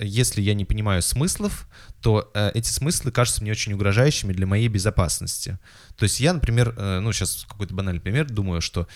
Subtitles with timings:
[0.00, 1.66] если я не понимаю смыслов,
[2.00, 5.58] то э, эти смыслы кажутся мне очень угрожающими для моей безопасности.
[5.96, 8.86] То есть я, например, э, ну сейчас какой-то банальный пример, думаю, что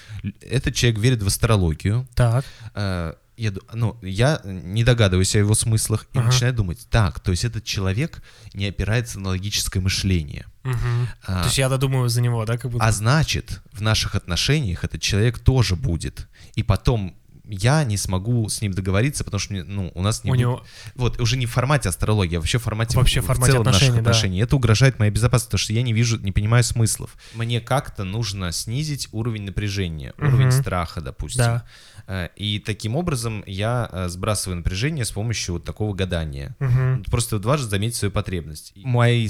[0.41, 2.07] этот человек верит в астрологию.
[2.15, 2.45] Так.
[2.75, 6.27] Э, я, ну, я не догадываюсь о его смыслах и Ага.
[6.27, 8.23] начинаю думать, так, то есть этот человек
[8.55, 10.47] не опирается на логическое мышление.
[10.63, 11.09] Мгм.
[11.27, 12.85] А, То есть я додумываю за него, да, как будто?
[12.85, 16.29] а значит, в наших отношениях этот человек тоже будет.
[16.55, 20.35] И потом я не смогу с ним договориться, потому что ну, у нас не У
[20.35, 23.53] будет- него- Вот, уже не в формате астрологии, а вообще в формате, Вообще в формате
[23.53, 24.11] целом наших отношений, да.
[24.11, 24.41] отношений.
[24.41, 27.17] Это угрожает моей безопасности, потому что я не вижу, не понимаю смыслов.
[27.35, 30.53] Мне как-то нужно снизить уровень напряжения, уровень Мгм.
[30.53, 31.45] страха, допустим.
[31.45, 31.65] Да.
[32.09, 36.57] Э, И таким образом я э, сбрасываю напряжение с помощью вот такого гадания.
[36.59, 37.05] Мгм.
[37.05, 38.73] Просто дважды заметить свою потребность.
[38.77, 39.29] Мои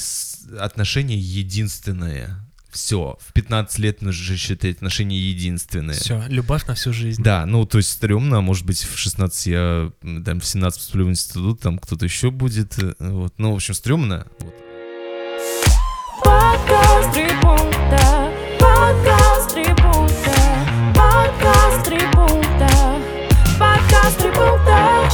[0.58, 2.36] отношения единственные.
[2.72, 5.98] Все, в 15 лет нужно считать отношения единственные.
[5.98, 7.22] Все, любовь на всю жизнь.
[7.22, 9.92] Да, ну, то есть стрёмно, а может быть, в 16 я,
[10.24, 13.34] там, в 17 поступлю в институт, там кто-то еще будет, э, вот.
[13.36, 14.26] Ну, в общем, стрёмно.
[14.38, 14.54] Вот.
[16.24, 20.34] Подкаст три пункта, подкаст три пункта,
[20.94, 22.70] подкаст три пункта,
[23.60, 25.10] подкаст три пункта.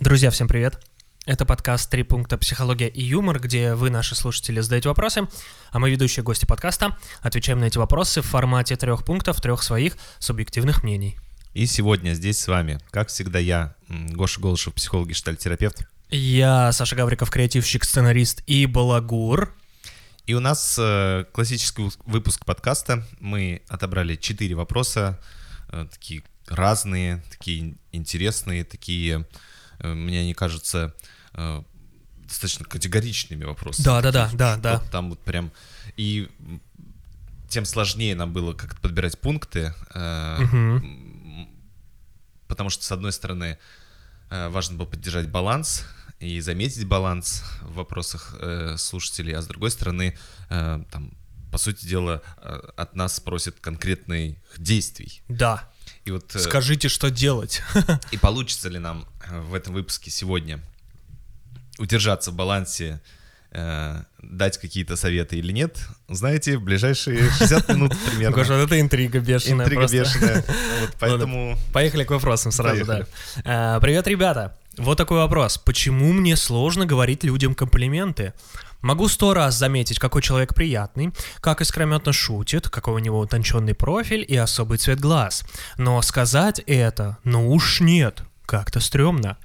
[0.00, 0.93] Друзья, всем привет.
[1.26, 2.36] Это подкаст «Три пункта.
[2.36, 5.26] Психология и юмор», где вы, наши слушатели, задаете вопросы,
[5.70, 9.96] а мы, ведущие гости подкаста, отвечаем на эти вопросы в формате трех пунктов, трех своих
[10.18, 11.16] субъективных мнений.
[11.54, 16.94] И сегодня здесь с вами, как всегда, я, Гоша Голышев, психолог и терапевт Я Саша
[16.94, 19.54] Гавриков, креативщик, сценарист и балагур.
[20.26, 23.02] И у нас э, классический выпуск подкаста.
[23.20, 25.18] Мы отобрали четыре вопроса,
[25.70, 29.26] э, такие разные, такие интересные, такие,
[29.80, 30.94] мне они кажутся,
[31.34, 31.62] э,
[32.26, 33.84] достаточно категоричными вопросами.
[33.84, 34.78] Да-да-да, Такие, да, что да.
[34.90, 35.52] Там вот прям...
[35.96, 36.28] И
[37.48, 41.48] тем сложнее нам было как-то подбирать пункты, э, м,
[42.48, 43.58] потому что, с одной стороны,
[44.30, 45.84] э, важно было поддержать баланс
[46.18, 50.16] и заметить баланс в вопросах э, слушателей, а с другой стороны,
[50.50, 51.12] э, там,
[51.52, 55.22] по сути дела, э, от нас просят конкретных действий.
[55.28, 55.70] Да,
[56.04, 57.62] И вот э, скажите, что делать.
[58.10, 60.60] и получится ли нам э, в этом выпуске сегодня
[61.78, 63.00] удержаться в балансе,
[63.52, 65.78] э, дать какие-то советы или нет,
[66.08, 68.36] знаете, в ближайшие 60 минут примерно.
[68.36, 69.96] Гоша, вот это интрига бешеная Интрига просто.
[69.96, 70.44] бешеная.
[70.80, 73.06] Вот, поэтому Поехали к вопросам сразу, Поехали.
[73.36, 73.76] да.
[73.76, 74.56] А, Привет, ребята.
[74.76, 75.56] Вот такой вопрос.
[75.56, 78.34] Почему мне сложно говорить людям комплименты?
[78.84, 84.22] Могу сто раз заметить, какой человек приятный, как искрометно шутит, какой у него утонченный профиль
[84.28, 85.42] и особый цвет глаз.
[85.78, 89.38] Но сказать это, ну уж нет, как-то стрёмно.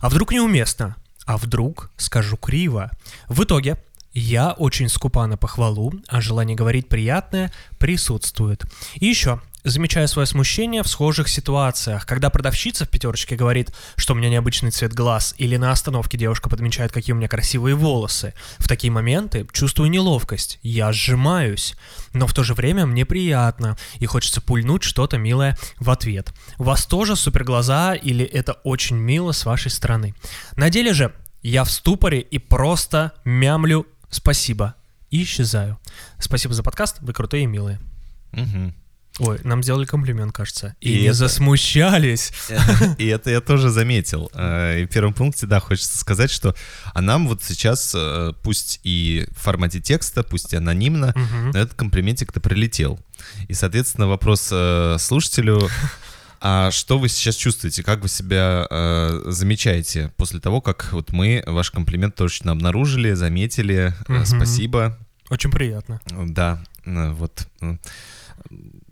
[0.00, 0.96] А вдруг неуместно?
[1.26, 2.90] А вдруг скажу криво?
[3.28, 3.76] В итоге
[4.14, 8.64] я очень скупа на похвалу, а желание говорить приятное присутствует.
[8.94, 14.16] И еще, замечаю свое смущение в схожих ситуациях, когда продавщица в пятерочке говорит, что у
[14.16, 18.32] меня необычный цвет глаз, или на остановке девушка подмечает, какие у меня красивые волосы.
[18.58, 21.74] В такие моменты чувствую неловкость, я сжимаюсь,
[22.12, 26.32] но в то же время мне приятно, и хочется пульнуть что-то милое в ответ.
[26.58, 30.14] У вас тоже супер глаза, или это очень мило с вашей стороны?
[30.56, 31.12] На деле же
[31.42, 34.76] я в ступоре и просто мямлю «спасибо»
[35.10, 35.78] и исчезаю.
[36.20, 37.80] Спасибо за подкаст, вы крутые и милые.
[38.32, 38.74] Мгм.
[39.18, 40.76] Ой, нам сделали комплимент, кажется.
[40.80, 42.32] И, И не это- засмущались.
[42.98, 44.30] И это я тоже заметил.
[44.34, 46.54] Э, И в первом пункте, да, хочется сказать, что
[46.92, 51.50] а нам вот сейчас, э, пусть и в формате текста, пусть и анонимно, Мгм.
[51.52, 53.00] но этот комплиментик-то прилетел.
[53.48, 55.68] И, соответственно, вопрос э, слушателю,
[56.42, 61.42] а что вы сейчас чувствуете, как вы себя э, замечаете после того, как вот мы
[61.46, 64.26] ваш комплимент точно обнаружили, заметили, Мгм.
[64.26, 64.98] спасибо,
[65.30, 66.00] Очень приятно.
[66.10, 67.46] да, вот.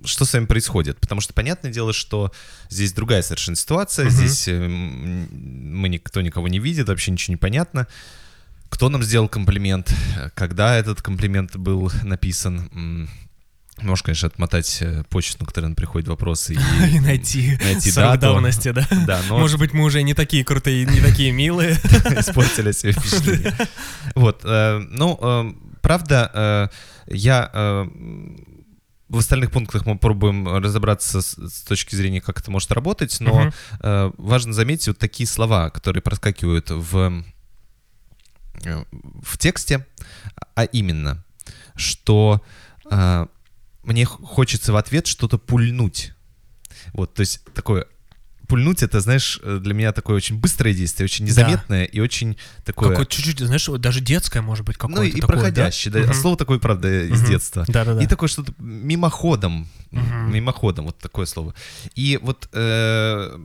[0.04, 1.00] Что с вами происходит?
[1.00, 2.32] Потому что понятное дело, что
[2.69, 4.06] здесь другая совершенно ситуация.
[4.06, 4.15] Мгм.
[4.15, 7.87] Здесь э, мы никто никого не видит, вообще ничего не понятно.
[8.69, 9.94] Кто нам сделал комплимент?
[10.34, 13.09] Когда этот комплимент был написан?
[13.78, 16.54] Можешь, конечно, отмотать э, почту, на которой приходят вопросы.
[16.54, 16.56] И
[16.97, 18.21] И, найти найти срок дату.
[18.21, 18.86] давности, да?
[19.06, 21.72] да, но Может быть, мы уже не такие крутые, не такие милые.
[22.18, 23.53] испортили себе впечатление.
[24.15, 26.71] Вот, э, ну, правда,
[27.06, 27.89] я
[29.09, 33.34] в остальных пунктах мы попробуем разобраться с, с точки зрения, как это может работать, но
[33.34, 33.53] Мгм.
[33.80, 37.22] э, важно заметить вот такие слова, которые проскакивают в,
[38.65, 38.84] э,
[39.22, 39.86] в тексте,
[40.54, 41.22] а именно,
[41.74, 42.42] что
[42.91, 43.27] э,
[43.83, 46.12] мне хочется в ответ что-то пульнуть.
[46.92, 47.86] Вот, то есть такое
[48.48, 51.30] пульнуть это, знаешь, э, для меня такое очень быстрое действие, очень Да.
[51.30, 52.91] незаметное и очень такое.
[52.91, 55.26] Какое чуть-чуть, знаешь, вот даже детское, может быть, какое-то ну и такое, да?
[55.42, 56.00] проходящее, да.
[56.00, 56.14] Мгм.
[56.14, 57.28] Слово такое, правда, из Мгм.
[57.30, 57.64] детства.
[57.68, 58.02] Да-да-да.
[58.02, 60.32] И такое что-то мимоходом, Мгм.
[60.32, 61.54] мимоходом, вот такое слово.
[61.94, 63.38] И вот э,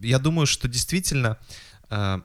[0.00, 1.36] я думаю, что действительно
[1.90, 2.20] э,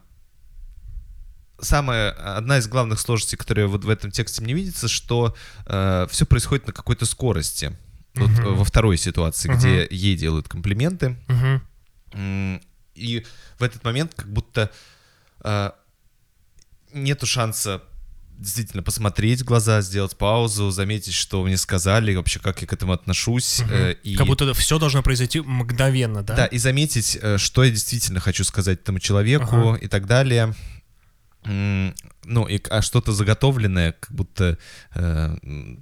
[1.60, 5.36] самая одна из главных сложностей, которая вот в этом тексте мне видится, что
[5.66, 7.76] все происходит на какой-то скорости.
[8.16, 9.58] Вот э, во второй ситуации, Мгм.
[9.58, 11.62] где ей делают комплименты, Мгм.
[12.96, 13.26] И
[13.58, 14.70] в этот момент как будто
[15.44, 15.72] э,
[16.94, 17.82] нету шанса
[18.38, 22.94] действительно посмотреть в глаза, сделать паузу, заметить, что мне сказали, вообще как я к этому
[22.94, 23.62] отношусь.
[23.62, 26.36] э, и, Как будто все должно произойти мгновенно, да?
[26.36, 29.76] да, и заметить, э, что я действительно хочу сказать этому человеку Ага.
[29.78, 30.54] и так далее.
[31.46, 34.58] Ну, и, а что-то заготовленное, как будто
[34.96, 35.36] э,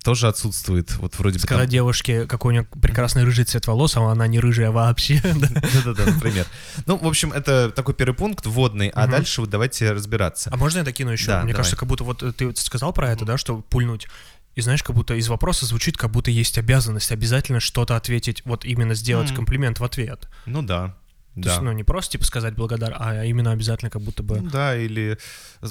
[0.03, 0.95] тоже отсутствует.
[0.97, 4.25] Вот вроде бы там- Сказать девушке, какой у нее прекрасный рыжий цвет волос, а она
[4.27, 5.21] не рыжая вообще.
[5.23, 5.47] да.
[5.61, 6.47] Да-да-да, например.
[6.87, 10.49] Ну, в общем, это такой первый пункт вводный, а дальше вот давайте разбираться.
[10.51, 11.39] А можно я докину еще?
[11.43, 14.07] Мне кажется, как будто вот э, ты сказал про это, да, что пульнуть.
[14.55, 18.65] И знаешь, как будто из вопроса звучит, как будто есть обязанность обязательно что-то ответить, вот
[18.65, 20.27] именно сделать комплимент в ответ.
[20.45, 20.97] Ну да.
[21.35, 21.49] То Да.
[21.51, 24.41] есть, ну, не просто типа сказать благодар, а именно обязательно как будто бы...
[24.41, 25.17] Ну да, или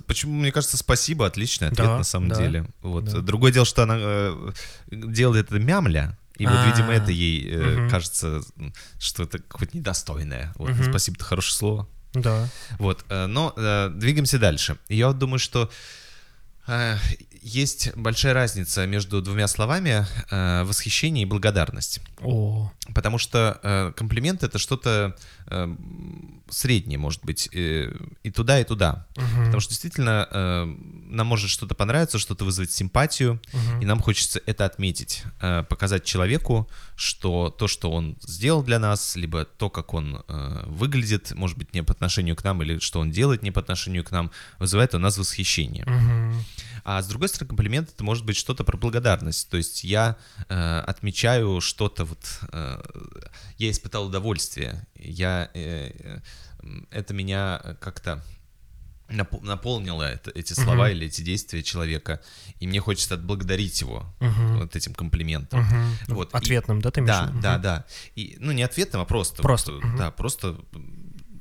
[0.07, 2.67] почему, мне кажется, спасибо, отличный ответ Да, на самом да, деле.
[2.81, 3.05] Вот.
[3.05, 3.21] да.
[3.21, 4.53] Другое дело, что она э,
[4.91, 7.91] делает это мямля, и вот, А, видимо, это ей э, мгм.
[7.91, 8.41] кажется,
[8.99, 10.55] что это какое-то недостойное.
[10.57, 10.85] Вот, Мгм.
[10.85, 11.89] спасибо, это хорошее слово.
[12.15, 12.49] Да.
[12.79, 14.79] Вот, э, но э, двигаемся дальше.
[14.89, 15.71] Я вот думаю, что
[16.67, 16.97] э,
[17.43, 22.01] есть большая разница между двумя словами э, восхищение и благодарность.
[22.23, 25.17] О, Потому что э, комплимент это что-то
[25.47, 25.77] э,
[26.49, 27.93] среднее, может быть, э,
[28.23, 29.07] и туда, и туда.
[29.17, 30.65] мгм, Потому что действительно э,
[31.11, 33.81] нам может что-то понравиться, что-то вызвать симпатию, мгм.
[33.81, 39.17] и нам хочется это отметить, э, показать человеку, что то, что он сделал для нас,
[39.17, 43.01] либо то, как он э, выглядит, может быть, не по отношению к нам, или что
[43.01, 45.85] он делает не по отношению к нам, вызывает у нас восхищение.
[45.87, 46.45] Мгм.
[46.85, 49.49] А с другой стороны, комплимент это может быть что-то про благодарность.
[49.51, 50.17] То есть я
[50.49, 52.80] э, отмечаю что-то вот, э,
[53.59, 56.21] я испытал удовольствие, я э, э,
[56.91, 58.23] это меня как-то
[59.09, 60.93] напо- наполнило это- эти слова Мгм.
[60.97, 62.21] или эти действия человека,
[62.61, 64.59] и мне хочется отблагодарить его Мгм.
[64.61, 65.61] вот этим комплиментом.
[65.61, 65.93] Мгм.
[66.09, 67.41] Вот, и- Ответным, да, ты имеешь Да, виду?
[67.41, 67.85] да, да.
[68.17, 69.43] И, ну, не ответом, а просто.
[69.43, 69.97] Просто, вот, мгм.
[69.97, 70.57] Да, просто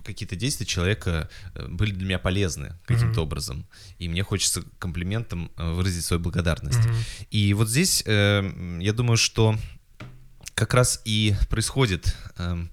[0.04, 1.30] какие-то действия человека
[1.70, 3.24] были для меня полезны каким-то Мгм.
[3.28, 3.68] образом.
[4.00, 6.80] И мне хочется комплиментом выразить свою благодарность.
[6.80, 6.96] Мгм.
[7.30, 9.56] И вот здесь э, я думаю, что
[10.60, 12.70] как раз и происходит эм,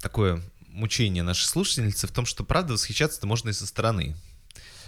[0.00, 4.16] такое мучение нашей слушательницы в том, что правда восхищаться-то можно и со стороны.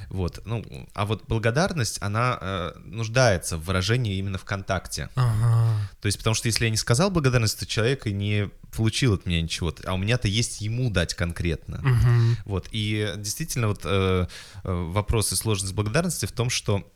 [0.08, 0.64] Вот, ну,
[0.94, 5.10] а вот благодарность, она э, нуждается в выражении именно в контакте.
[5.16, 5.90] Ага.
[6.00, 9.26] То есть, потому что если я не сказал благодарность, то человек и не получил от
[9.26, 9.74] меня ничего.
[9.84, 11.80] А у меня-то есть ему дать конкретно.
[11.82, 12.36] Мгм.
[12.46, 12.68] Вот.
[12.72, 14.26] И действительно, вот э,
[14.64, 16.90] э, вопрос и сложность благодарности в том, что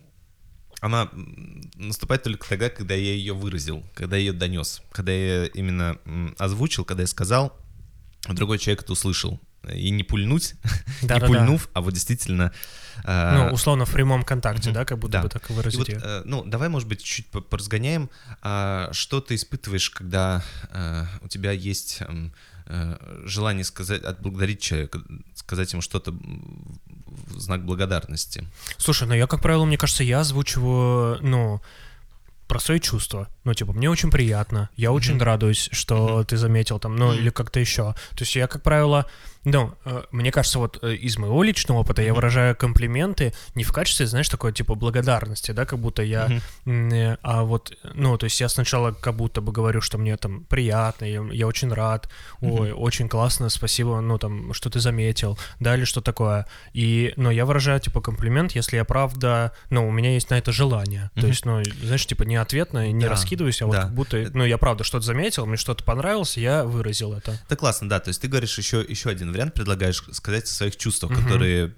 [0.80, 1.10] она
[1.74, 5.98] наступает только тогда, когда я ее выразил, когда я ее донес, когда я именно
[6.38, 7.56] озвучил, когда я сказал,
[8.24, 9.40] а другой человек это услышал.
[9.74, 10.54] И не пульнуть,
[11.02, 11.26] не Да-да-да.
[11.26, 12.50] пульнув, а вот действительно...
[13.04, 14.74] э, Ну, условно, в прямом контакте, мгм.
[14.74, 15.22] да, как будто Да.
[15.22, 18.08] бы так и выразить вот, э, ну, давай, может быть, чуть-чуть по- поразгоняем.
[18.42, 20.42] А, что ты испытываешь, когда
[20.72, 22.32] э, у тебя есть м,
[22.66, 22.96] э,
[23.26, 25.00] желание сказать, отблагодарить человека,
[25.34, 28.46] сказать ему что-то в знак благодарности?
[28.78, 31.60] Слушай, ну я, как правило, мне кажется, я озвучиваю, ну,
[32.48, 33.28] про свои чувства.
[33.44, 35.22] Ну, типа, мне очень приятно, я очень Мгм.
[35.22, 37.18] радуюсь, что ты заметил там, ну, Мгм.
[37.20, 37.94] или как-то еще.
[38.16, 39.06] То есть я, как правило,
[39.44, 39.72] ну,
[40.10, 44.28] мне кажется, вот э, из моего личного опыта я выражаю комплименты не в качестве, знаешь,
[44.28, 48.92] такой, типа, благодарности, да, как будто я, э, а вот, ну, то есть я сначала
[48.92, 52.08] как будто бы говорю, что мне там приятно, я, я очень рад,
[52.40, 56.46] ой, очень классно, спасибо, ну, там, что ты заметил, да, или что такое.
[56.72, 60.52] И, ну, я выражаю, типа, комплимент, если я правда, ну, у меня есть на это
[60.52, 61.10] желание.
[61.14, 63.82] То есть, ну, знаешь, типа, не ответно, не Да, раскидываюсь, а вот да.
[63.82, 67.38] как будто, ну, я правда что-то заметил, мне что-то понравилось, я выразил это.
[67.46, 68.00] Это классно, да.
[68.00, 71.22] То есть ты говоришь еще, еще один вариант, предлагаешь сказать о своих чувствах, Мгм.
[71.24, 71.74] которые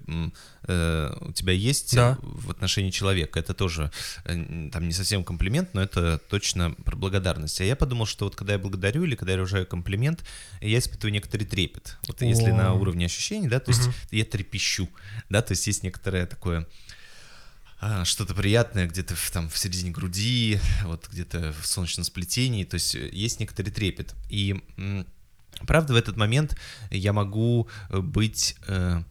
[0.65, 2.17] э, у тебя есть Да.
[2.21, 3.39] в отношении человека.
[3.39, 3.91] Это тоже
[4.25, 7.59] э, там не совсем комплимент, но это точно про благодарность.
[7.61, 10.23] А я подумал, что вот когда я благодарю или когда я выражаю комплимент,
[10.61, 11.97] я испытываю некоторый трепет.
[12.07, 12.55] Вот если О.
[12.55, 13.93] на уровне ощущений, да, то есть Мгм.
[14.11, 14.89] я трепещу,
[15.29, 16.65] да, то есть есть некоторое такое
[17.85, 22.75] а, что-то приятное где-то в, там в середине груди, вот где-то в солнечном сплетении, то
[22.75, 24.13] есть есть некоторый трепет.
[24.29, 24.63] И
[25.65, 26.57] правда в этот момент
[26.91, 29.03] я могу э, быть э,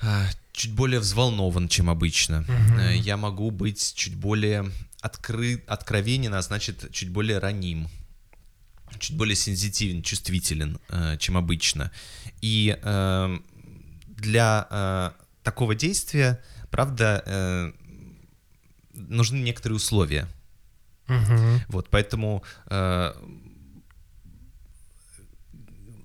[0.00, 2.44] а, чуть более взволнован, чем обычно.
[2.78, 4.70] Э, Я могу быть чуть более
[5.00, 7.88] открыт, откровенен, а значит чуть более раним
[8.98, 11.90] чуть более сенситивен, чувствителен, э, чем обычно.
[12.40, 13.38] И э,
[14.06, 15.10] для э,
[15.42, 17.72] такого действия, правда, э,
[18.94, 20.28] нужны некоторые условия.
[21.08, 21.62] Мгм.
[21.68, 23.12] Вот, поэтому э,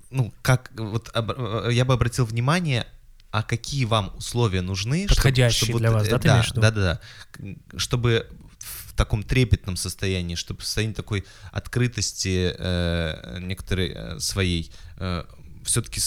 [0.10, 2.88] ну, как, вот об- э, я бы обратил внимание,
[3.32, 6.72] а какие вам условия нужны, Подходящие чтобы для вот, вас, э, да, ты да, да,
[6.72, 7.00] да,
[7.40, 8.28] да, чтобы
[8.60, 14.72] в таком трепетном состоянии, чтобы в состоянии такой открытости э, некоторой э, своей
[15.68, 16.00] все-таки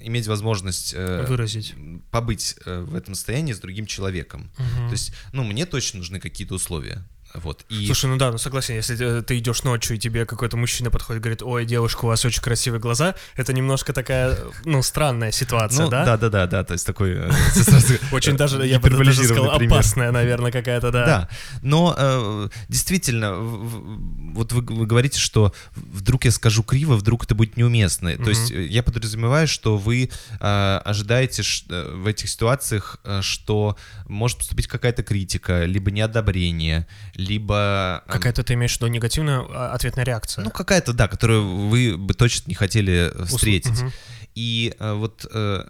[0.00, 1.74] иметь возможность э, Выразить.
[2.10, 4.50] побыть э, в этом состоянии с другим человеком.
[4.58, 4.88] Мгм.
[4.88, 7.04] То есть, ну, мне точно нужны какие-то условия.
[7.34, 7.64] Вот.
[7.68, 10.90] И Слушай, ну да, ну согласен, если э, ты идешь ночью, и тебе какой-то мужчина
[10.90, 15.84] подходит, говорит, ой, девушка, у вас очень красивые глаза, это немножко такая, ну, странная ситуация,
[15.84, 16.04] ну, да?
[16.04, 17.30] да, да, да, да, то есть такой э,
[18.12, 21.06] Очень э, даже, я бы даже сказал, опасная, наверное, какая-то, да.
[21.06, 21.28] Да,
[21.62, 28.16] но э, действительно, вот вы, говорите, что вдруг я скажу криво, вдруг это будет неуместно.
[28.16, 30.10] То есть э, я подразумеваю, что вы
[30.40, 33.76] э, ожидаете э, в этих ситуациях, э, что
[34.06, 36.86] может поступить какая-то критика, либо неодобрение,
[37.24, 38.02] либо...
[38.06, 39.40] э, Какая-то ты имеешь в виду негативная
[39.72, 40.44] ответная реакция?
[40.44, 43.80] Ну, какая-то, да, которую вы бы точно не хотели э, встретить.
[43.80, 43.92] Мгм.
[44.34, 45.64] И э, вот э,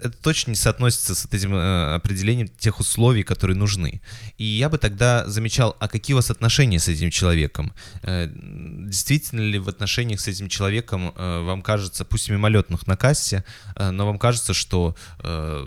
[0.00, 4.00] это точно не соотносится с этим э, определением тех условий, которые нужны.
[4.38, 7.72] И я бы тогда замечал, а какие у вас отношения с этим человеком?
[8.02, 13.44] Э, действительно ли в отношениях с этим человеком э, вам кажется, пусть мимолетных на кассе,
[13.78, 14.96] но вам кажется, что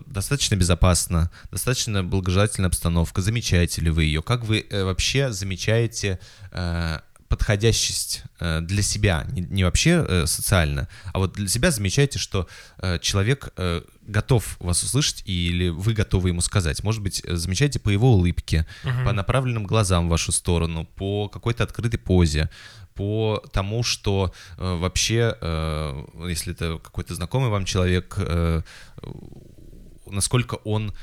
[0.07, 4.21] достаточно безопасно, достаточно благожелательная обстановка, замечаете ли вы ее?
[4.21, 6.19] Как вы вообще замечаете
[7.29, 12.47] подходящесть э, для себя, не, вообще э, социально, а вот для себя замечаете, что
[12.79, 13.53] э, человек
[14.01, 16.83] готов вас услышать или вы готовы ему сказать.
[16.83, 19.05] Может быть, замечаете по его улыбке, Мгм.
[19.05, 22.49] по направленным глазам в вашу сторону, по какой-то открытой позе,
[22.95, 28.61] по тому, что э, вообще, э, если это какой-то знакомый вам человек, э,
[30.07, 30.93] насколько он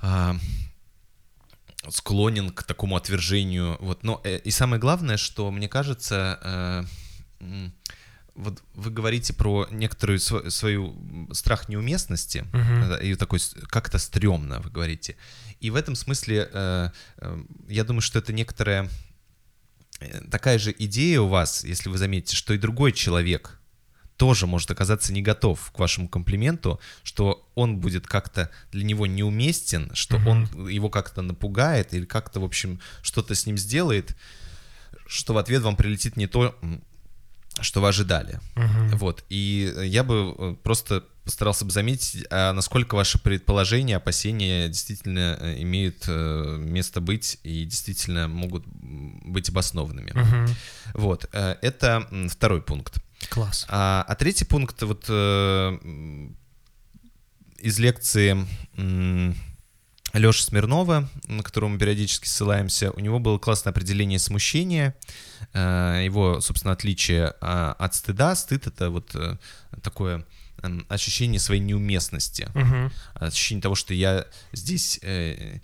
[0.00, 0.34] а,
[1.90, 3.76] склонен к такому отвержению.
[3.80, 4.02] Вот.
[4.04, 6.86] Но э, и самое главное, что мне кажется,
[7.40, 7.68] э,
[8.34, 14.60] вот вы говорите про некоторую св- свою м, страх неуместности, э, и такой как-то стрёмно,
[14.60, 15.16] вы говорите.
[15.60, 18.88] И в этом смысле э, э, я думаю, что это некоторая
[20.00, 23.58] э, такая же идея у вас, если вы заметите, что и другой человек
[24.22, 29.90] тоже может оказаться не готов к вашему комплименту, что он будет как-то для него неуместен,
[29.94, 30.28] что Мгм.
[30.28, 34.16] он его как-то напугает или как-то, в общем, что-то с ним сделает,
[35.08, 36.56] что в ответ вам прилетит не то,
[37.60, 38.38] что вы ожидали.
[38.54, 38.96] Мгм.
[38.98, 39.24] Вот.
[39.28, 45.62] И я бы э, просто постарался бы заметить, а насколько ваши предположения, опасения действительно э,
[45.62, 50.12] имеют э, место быть и действительно могут быть обоснованными.
[50.14, 50.46] Мгм.
[50.94, 51.28] Вот.
[51.32, 53.02] Это второй пункт.
[53.28, 53.66] Класс.
[53.68, 55.78] А, а третий пункт вот э,
[57.58, 58.46] из лекции
[60.12, 64.94] Леши Смирнова, на которого мы периодически ссылаемся, у него было классное определение смущения,
[65.54, 68.34] э, его, собственно, отличие а, от стыда.
[68.34, 69.38] Стыд— это вот э,
[69.82, 70.26] такое
[70.88, 72.92] ощущение своей неуместности, Мгм.
[73.14, 75.58] ощущение того, что я здесь, э,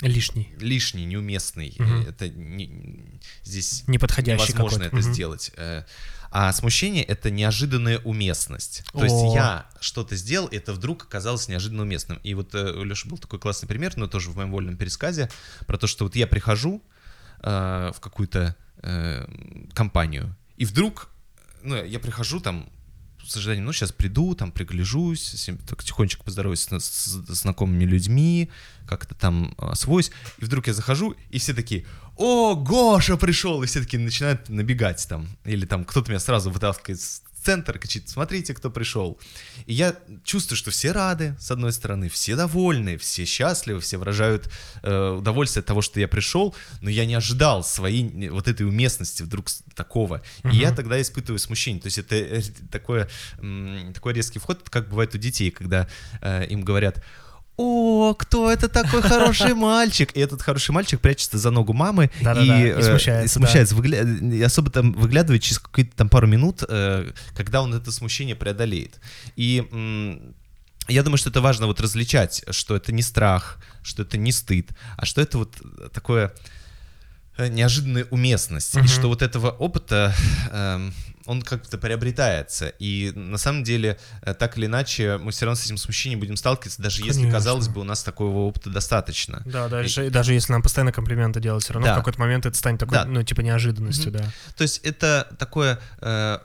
[0.00, 0.52] Лишний.
[0.58, 5.12] лишний, неуместный, э, это не- здесь Неподходящий невозможно это Мгм.
[5.12, 5.50] сделать.
[5.56, 5.84] Э,
[6.30, 8.82] А смущение— это неожиданная уместность.
[8.92, 9.04] То О.
[9.04, 12.20] есть я что-то сделал, и это вдруг оказалось неожиданно уместным.
[12.22, 15.30] И вот э, у Леши был такой классный пример, но тоже в моем вольном пересказе,
[15.66, 16.82] про то, что вот я прихожу
[17.40, 19.26] э, в какую-то э,
[19.72, 21.08] компанию, и вдруг,
[21.62, 22.68] ну, я прихожу там,
[23.28, 28.50] с ожиданием, ну, сейчас приду, там, пригляжусь, с так тихонечко поздороваюсь с, с знакомыми людьми,
[28.86, 31.84] как-то там освоюсь, и вдруг я захожу, и все такие,
[32.16, 37.00] о, Гоша пришел, и все такие начинают набегать там, или там кто-то меня сразу вытаскивает
[37.00, 39.18] в центр, кричит, смотрите, кто пришел.
[39.64, 44.50] И я чувствую, что все рады, с одной стороны, все довольны, все счастливы, все выражают
[44.82, 49.22] э, удовольствие от того, что я пришел, но я не ожидал своей вот этой уместности
[49.22, 50.20] вдруг такого.
[50.44, 51.80] И я тогда испытываю смущение.
[51.80, 53.08] То есть это э, такое,
[53.94, 55.88] такой резкий вход, как бывает у детей, когда
[56.20, 57.02] э, им говорят,
[57.58, 60.10] о, кто это такой хороший мальчик?
[60.16, 64.34] И этот хороший мальчик прячется за ногу мамы Да-да-да, и э, смущается, и смущается, выгля-
[64.34, 69.00] и особо там выглядывает через какие-то там пару минут, э, когда он это смущение преодолеет.
[69.36, 69.64] И
[70.88, 74.70] я думаю, что это важно вот различать, что это не страх, что это не стыд,
[74.96, 75.54] а что это вот
[75.92, 76.32] такое
[77.36, 78.84] э, неожиданная уместность, Мгм.
[78.84, 80.14] и что вот этого опыта
[80.50, 80.94] эм,
[81.28, 82.68] он как-то приобретается.
[82.78, 86.36] И на самом деле, э, так или иначе, мы все равно с этим смущением будем
[86.36, 87.32] сталкиваться, даже если, Конечно.
[87.38, 89.42] казалось бы, у нас такого опыта достаточно.
[89.44, 91.94] Да, даже, даже если нам постоянно комплименты делать, все равно Да.
[91.94, 93.04] в какой-то момент это станет такой, Да.
[93.04, 94.24] ну, типа, неожиданностью, да.
[94.56, 95.78] То есть это такое...
[96.00, 96.38] э,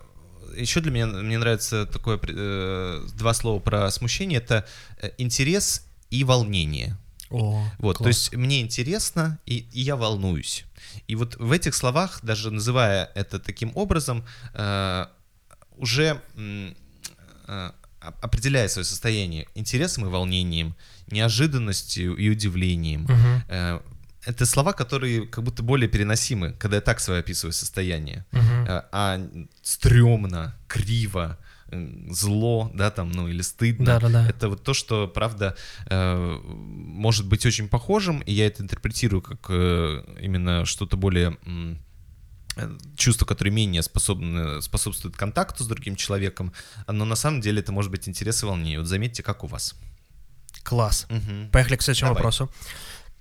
[0.58, 4.38] еще для меня мне нравится такое э, два слова про смущение.
[4.40, 4.66] Это
[5.02, 6.98] э, интерес и волнение.
[7.34, 8.08] О, Вот, то класс.
[8.16, 10.66] есть мне интересно, и, и я волнуюсь.
[11.08, 14.24] И вот в этих словах, даже называя это таким образом,
[14.54, 15.06] э,
[15.78, 17.72] уже э,
[18.02, 20.76] оп- определяя свое состояние интересом и волнением,
[21.12, 23.02] неожиданностью и удивлением.
[23.04, 23.44] Мгм.
[23.50, 23.80] Э,
[24.26, 28.26] Это слова, которые как будто более переносимы, когда я так свое описываю состояние.
[28.32, 28.66] Мгм.
[28.68, 29.20] Э, А
[29.62, 31.38] стрёмно, криво,
[32.10, 33.86] зло, да, там, ну, или стыдно.
[33.86, 34.28] Да-да-да.
[34.28, 35.56] Это вот то, что, правда,
[35.88, 41.38] э, может быть очень похожим, и я это интерпретирую как э, именно что-то более
[42.56, 46.54] э, чувство, которое менее способны, способствует контакту с другим человеком,
[46.88, 48.80] но на самом деле это может быть интерес и волнение.
[48.80, 49.76] Вот заметьте, как у вас.
[50.64, 51.08] Класс.
[51.10, 51.50] Мгм.
[51.52, 52.22] Поехали к следующему Давай.
[52.22, 52.50] вопросу.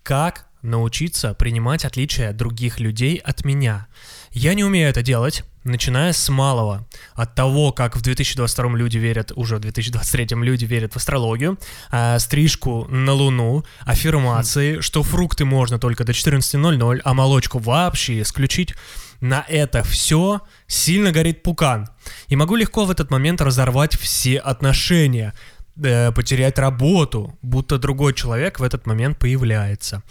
[0.03, 3.87] Как научиться принимать отличия других людей от меня?
[4.31, 6.87] Я не умею это делать, начиная с малого.
[7.15, 11.59] От того, как в 2022 люди верят, уже в 2023 люди верят в астрологию,
[11.91, 18.75] а, стрижку на луну, аффирмации, что фрукты можно только до 14.00, а молочку вообще исключить.
[19.21, 21.89] На это все сильно горит пукан.
[22.27, 25.33] И могу легко в этот момент разорвать все отношения,
[25.77, 30.03] э, потерять работу, будто другой человек в этот момент появляется.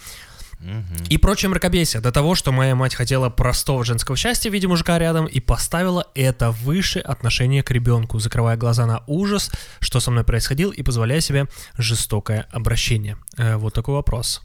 [1.10, 2.02] И прочее мракобесие.
[2.02, 6.08] До того, что моя мать хотела простого женского счастья в виде мужика рядом и поставила
[6.16, 11.22] это выше отношения к ребенку, закрывая глаза на ужас, что со мной происходил, и позволяя
[11.22, 13.18] себе жестокое обращение.
[13.38, 14.42] Э, вот такой вопрос.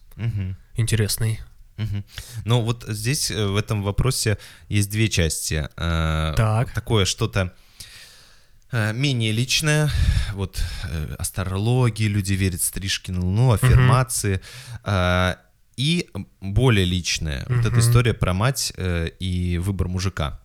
[0.74, 1.40] Интересный.
[1.76, 2.04] Мгм.
[2.44, 5.68] Ну вот здесь э, в этом вопросе есть две части.
[5.76, 6.72] Э, Так.
[6.72, 7.52] Такое что-то
[8.72, 9.90] э, менее личное,
[10.32, 10.62] вот
[11.18, 14.40] астрологии, люди верят в стрижки на луну, аффирмации,
[14.84, 15.34] э,
[15.76, 16.08] и
[16.40, 20.40] более личное, вот эта история про мать э, и выбор мужика.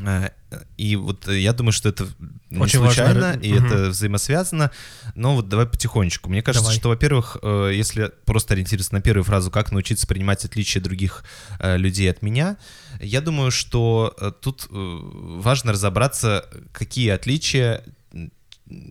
[0.00, 0.30] Э,
[0.78, 2.06] И вот я думаю, что это
[2.50, 3.40] не Очень важно, случайно, да.
[3.40, 3.66] и Мгм.
[3.66, 4.70] это взаимосвязано.
[5.14, 6.30] Но вот давай потихонечку.
[6.30, 6.78] Мне кажется, Давай.
[6.78, 11.24] что, во-первых, э, если просто ориентироваться на первую фразу, как научиться принимать отличия других
[11.58, 12.56] э, людей от меня,
[13.00, 17.82] я думаю, что тут важно разобраться, какие отличия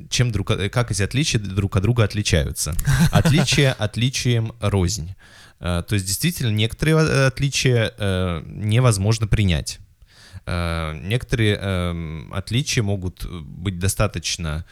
[0.09, 2.73] чем друг, как эти отличия друг от друга отличаются.
[3.11, 5.13] Отличия отличием рознь.
[5.59, 9.79] Э, То есть действительно некоторые э, отличия э, невозможно принять.
[10.45, 11.57] Некоторые
[12.31, 14.63] отличия могут быть достаточно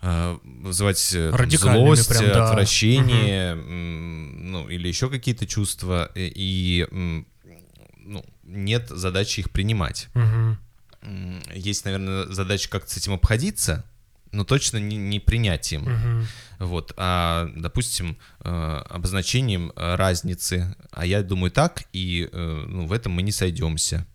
[0.00, 2.48] вызывать злость, прям, да.
[2.48, 10.08] отвращение, м, ну или еще какие-то чувства, и, ну, нет задачи их принимать.
[10.14, 13.84] М, Есть, наверное, задача как-то с этим обходиться,
[14.30, 15.82] но точно не, не принятием.
[15.82, 16.26] Мгм.
[16.62, 22.92] Вот, а, допустим, э, обозначением э, разницы, а я думаю так, и э, ну, в
[22.92, 24.06] этом мы не сойдемся.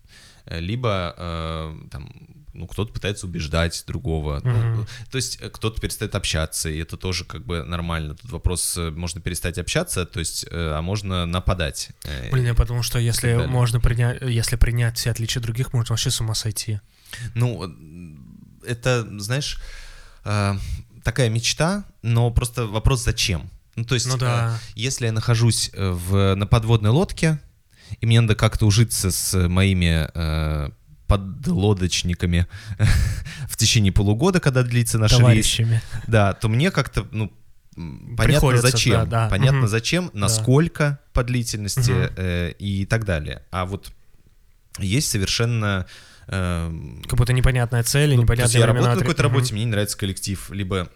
[0.46, 1.14] Либо
[1.90, 2.10] там,
[2.54, 4.40] ну, кто-то пытается убеждать другого.
[4.42, 4.86] Ну, Мгм.
[5.10, 8.14] то есть кто-то перестает общаться, и это тоже как бы нормально.
[8.14, 11.90] Тут вопрос, можно перестать общаться, то есть, а можно нападать.
[12.32, 13.46] Блин, я потому что если далее.
[13.46, 16.80] можно принять, если принять все отличия других, можно вообще с ума сойти.
[17.34, 17.70] Ну,
[18.66, 19.58] это, знаешь,
[21.08, 23.48] такая мечта, но просто вопрос зачем.
[23.76, 24.58] Ну, то есть, Ну э, да.
[24.74, 27.38] если я нахожусь э, в, на подводной лодке,
[27.98, 30.68] и мне надо как-то ужиться с моими э,
[31.06, 32.46] подлодочниками
[33.48, 35.80] в течение полугода, когда длится наш рейс, Товарищами.
[36.06, 37.32] да, то мне как-то, ну,
[37.74, 39.28] понятно Приходится, зачем, да, да.
[39.30, 39.68] понятно Мгм.
[39.68, 42.10] зачем, насколько по длительности Мгм.
[42.18, 43.44] э, и так далее.
[43.50, 43.90] А вот
[44.78, 45.86] есть совершенно
[46.26, 48.80] эм, Как будто непонятная цель ну, непонятные я времена.
[48.88, 50.90] работаю на какой-то работе, мне не нравится коллектив, либо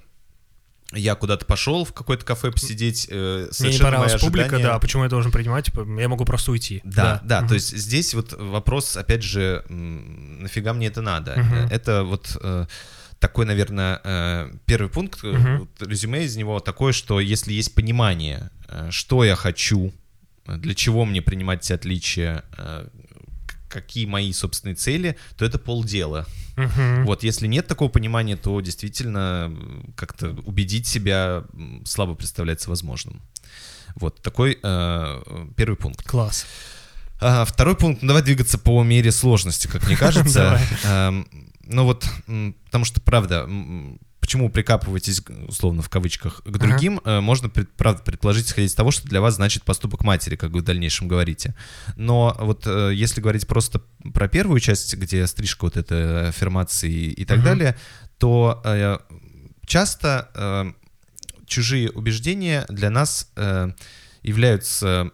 [0.94, 5.04] я куда-то пошел в какое-то кафе посидеть, э, Мне не понравилась публика, ожидания- да, почему
[5.04, 6.80] я должен принимать, типа, я могу просто уйти.
[6.84, 7.48] Да, да, Мгм.
[7.48, 11.32] то есть здесь вот вопрос, опять же, нафига мне это надо?
[11.32, 12.66] Э, Это вот э,
[13.18, 18.88] такой, наверное, э, первый пункт, вот резюме из него такое, что если есть понимание, э,
[18.90, 19.92] что я хочу,
[20.46, 22.44] для чего мне принимать эти отличия,
[23.72, 26.26] какие мои собственные цели, то это полдела.
[26.56, 27.06] Мгм.
[27.06, 29.52] Вот, если нет такого понимания, то действительно
[29.96, 31.44] как-то убедить себя
[31.84, 33.22] слабо представляется возможным.
[33.96, 36.06] Вот такой э, первый пункт.
[36.06, 36.46] Класс.
[37.20, 40.60] А, второй пункт, ну, давай двигаться по мере сложности, как мне кажется.
[40.84, 41.26] Эм,
[41.66, 42.06] Ну вот,
[42.64, 43.48] потому что, правда,
[44.32, 48.90] почему прикапываетесь, условно, в кавычках, к другим, э, можно, пред- правда, предположить, исходя из того,
[48.90, 51.54] что для вас значит поступок матери, как вы в дальнейшем говорите.
[51.96, 53.82] Но вот э, если говорить просто
[54.14, 57.44] про первую часть, где стрижка вот этой аффирмации и так Мгм.
[57.44, 57.76] далее,
[58.16, 58.96] то э,
[59.66, 60.72] часто э,
[61.44, 63.72] чужие убеждения для нас э,
[64.22, 65.10] являются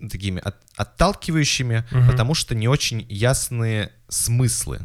[0.00, 2.06] такими от- отталкивающими, Мгм.
[2.08, 4.80] потому что не очень ясные смыслы.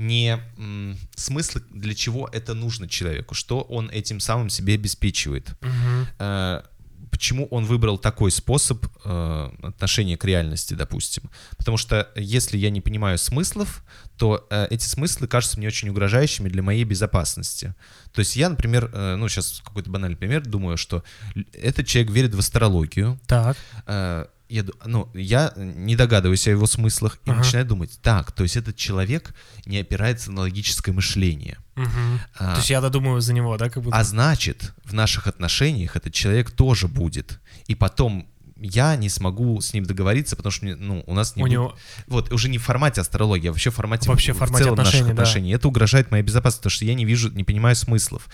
[0.00, 5.50] Не м, смыслы, для чего это нужно человеку, что он этим самым себе обеспечивает.
[5.60, 6.06] Мгм.
[6.18, 6.62] Э,
[7.10, 11.24] почему он выбрал такой способ э, отношения к реальности, допустим.
[11.58, 13.84] Потому что если я не понимаю смыслов,
[14.16, 17.74] то э, эти смыслы кажутся мне очень угрожающими для моей безопасности.
[18.14, 21.04] То есть я, например, э, ну сейчас какой-то банальный пример, думаю, что
[21.52, 23.56] этот человек верит в астрологию, Так.
[23.86, 27.38] э, я, ну, я не догадываюсь о его смыслах и Ага.
[27.38, 29.34] начинаю думать, так, то есть этот человек
[29.66, 31.58] не опирается на логическое мышление.
[31.76, 32.20] Мгм.
[32.38, 33.96] А, То есть я додумываю за него, да, как будто?
[33.96, 37.40] а значит, в наших отношениях этот человек тоже будет.
[37.68, 38.26] И потом
[38.62, 41.52] я не смогу с ним договориться, потому что мне, ну, у нас не У будет-
[41.52, 41.76] него...
[42.08, 44.92] Вот, уже не в формате астрологии, а вообще в формате, Вообще в формате целом наших
[44.94, 45.22] отношений, да.
[45.22, 45.50] отношений.
[45.52, 48.28] Это угрожает моей безопасности, потому что я не вижу, не понимаю смыслов.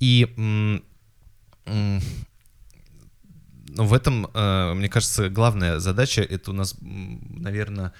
[0.00, 0.80] И
[3.68, 7.92] ну, в этом, э, мне кажется, главная задача, это у нас, наверное,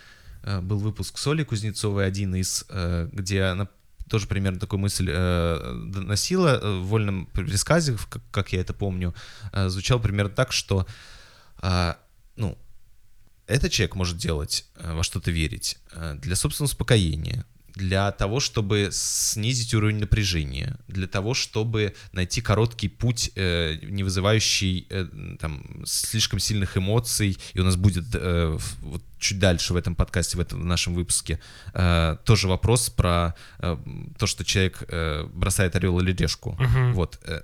[0.62, 3.68] был выпуск с Олей Кузнецовой, один из, э, где она
[4.08, 9.14] тоже примерно такую мысль э, доносила э, в вольном пересказе, как, как я это помню,
[9.52, 10.86] э, звучал примерно так, что
[11.58, 11.98] а,
[12.36, 12.56] ну,
[13.46, 17.44] этот человек может делать, э, во что-то верить, э, для собственного успокоения,
[17.78, 24.86] для того, чтобы снизить уровень напряжения, для того, чтобы найти короткий путь, э, не вызывающий
[24.90, 25.06] э,
[25.40, 30.36] там, слишком сильных эмоций, и у нас будет э, вот чуть дальше в этом подкасте,
[30.36, 31.38] в этом в нашем выпуске,
[31.74, 33.76] э, тоже вопрос про э,
[34.18, 36.56] то, что человек э, бросает орел или решку.
[36.58, 36.94] Мгм.
[36.94, 37.18] Вот.
[37.24, 37.42] э,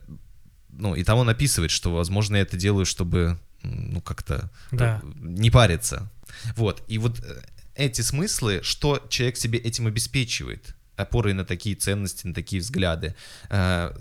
[0.78, 5.00] Ну, и там он описывает, что, возможно, я это делаю, чтобы, ну, как-то Да.
[5.04, 6.10] э, не париться.
[6.56, 6.82] Вот.
[6.88, 7.42] И вот э,
[7.74, 13.14] эти смыслы, что человек себе этим обеспечивает, опорой на такие ценности, на такие взгляды,
[13.50, 13.92] э,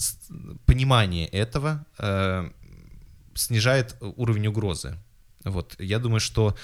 [0.66, 2.50] понимание этого э,
[3.36, 4.98] снижает уровень угрозы.
[5.44, 5.76] Вот.
[5.80, 6.56] Я думаю, что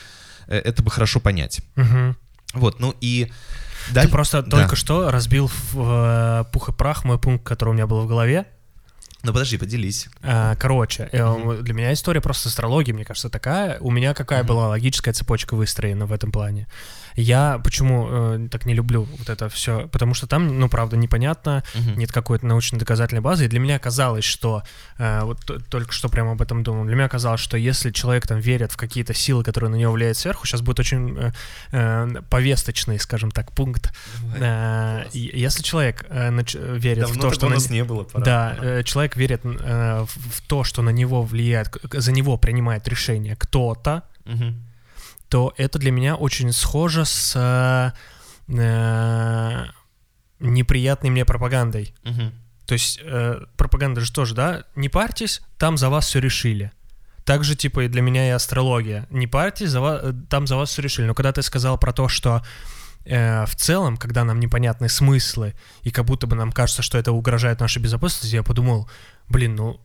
[0.48, 1.62] э, это бы хорошо понять.
[1.76, 2.15] Мгм.
[2.54, 2.80] Вот.
[2.80, 3.32] Ну и...
[3.93, 4.58] Ты просто Да.
[4.62, 8.08] только что разбил в э, пух и прах мой пункт, который у меня был в
[8.08, 8.45] голове.
[9.23, 10.08] Ну подожди, поделись.
[10.23, 13.77] А, Короче, э, для меня история просто с астрологией, мне кажется, такая.
[13.79, 16.67] У меня какая была логическая цепочка выстроена в этом плане.
[17.21, 19.88] Я почему э, так не люблю вот это все?
[19.88, 21.97] Потому что там, ну, правда, непонятно, Мгм.
[21.99, 23.45] нет какой-то научно-доказательной базы.
[23.45, 24.63] И для меня казалось, что
[24.97, 26.86] э, вот только что прямо об этом думал.
[26.86, 30.17] Для меня казалось, что если человек там верит в какие-то силы, которые на него влияют
[30.17, 31.32] сверху, сейчас будет очень э,
[31.71, 33.93] э, повесточный, скажем так, пункт.
[34.39, 38.03] Э, если человек э, нач- верит в то, что на- не было.
[38.03, 38.25] пора.
[38.25, 43.36] да, э, человек верит э, в то, что на него влияет, за него принимает решение
[43.36, 44.63] кто-то, Мгм.
[45.30, 47.92] То это для меня очень схоже с э,
[48.48, 49.65] э,
[50.39, 51.94] неприятной мне пропагандой.
[52.04, 52.34] Мгм.
[52.65, 56.72] То есть э, пропаганда же тоже, да, не парьтесь, там за вас все решили.
[57.26, 59.06] Так же, типа, и для меня и астрология.
[59.12, 61.06] Не парьтесь, за ва- э, там за вас все решили.
[61.06, 62.44] Но когда ты сказал про то, что
[63.06, 67.12] э, в целом, когда нам непонятны смыслы, и как будто бы нам кажется, что это
[67.12, 68.89] угрожает нашей безопасности, я подумал,
[69.28, 69.80] блин, ну,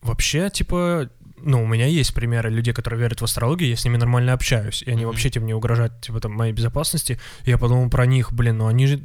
[0.00, 1.10] вообще, типа,
[1.46, 4.82] ну, у меня есть примеры людей, которые верят в астрологию, я с ними нормально общаюсь,
[4.82, 5.10] и они Мгм.
[5.10, 7.18] вообще тем не угрожают, типа, там, моей безопасности.
[7.44, 8.98] И я подумал про них, блин, ну они же...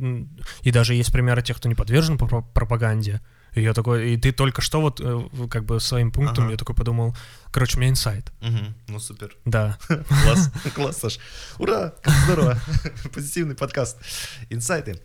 [0.63, 3.21] И даже есть примеры тех, кто не подвержен пропа- пропаганде.
[3.53, 6.51] И я такой, и ты только что вот, э, как бы, своим пунктом, Ага.
[6.51, 7.15] я такой подумал,
[7.51, 8.73] короче, у меня инсайт, Мгм.
[8.87, 9.35] Ну супер.
[9.45, 9.77] да.
[10.23, 11.19] Класс, класс, Саш.
[11.57, 12.57] Ура, как здорово.
[13.13, 13.97] Позитивный подкаст.
[14.49, 15.01] Инсайты.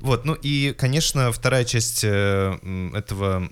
[0.00, 3.48] Вот, ну и, конечно, вторая часть э, этого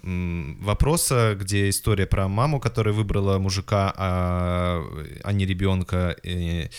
[0.60, 4.80] вопроса, где история про маму, которая выбрала мужика, а,
[5.24, 6.70] а не ребенка, и,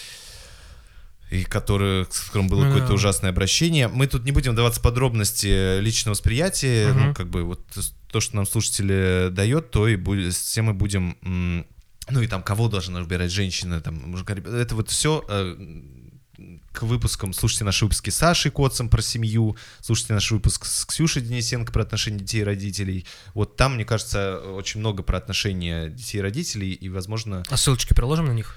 [1.31, 3.87] и который, с которым было Ну какое-то ужасное обращение.
[3.87, 7.07] Мы тут не будем вдаваться в подробности личного восприятия, Мгм.
[7.07, 7.61] ну, как бы вот
[8.11, 11.15] то, что нам слушатели дает, то и будет, тем мы будем
[12.09, 15.23] ну и там кого должна выбирать женщина, там мужика, это вот все
[16.71, 17.33] к выпускам.
[17.33, 21.83] Слушайте наши выпуски с Сашей Коцем про семью, слушайте наш выпуск с Ксюшей Денисенко про
[21.83, 23.05] отношения детей и родителей.
[23.33, 27.93] Вот там, мне кажется, очень много про отношения детей и родителей, и, возможно, А ссылочки
[27.93, 28.55] приложим на них?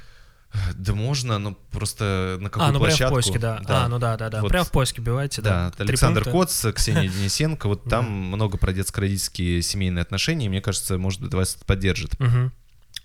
[0.75, 3.15] Да можно, но просто на какую а, ну прям в площадку.
[3.15, 3.61] поиске, да.
[3.67, 4.41] А, ну да, да, да.
[4.41, 4.49] Вот.
[4.51, 5.85] Прям в поиске бивайте, Да, да.
[5.85, 6.39] Александр пункта.
[6.71, 8.11] Коц, Ксения Денисенко, вот там Да.
[8.11, 12.13] много про детско-родительские семейные отношения, мне кажется, может быть, вас это поддержит.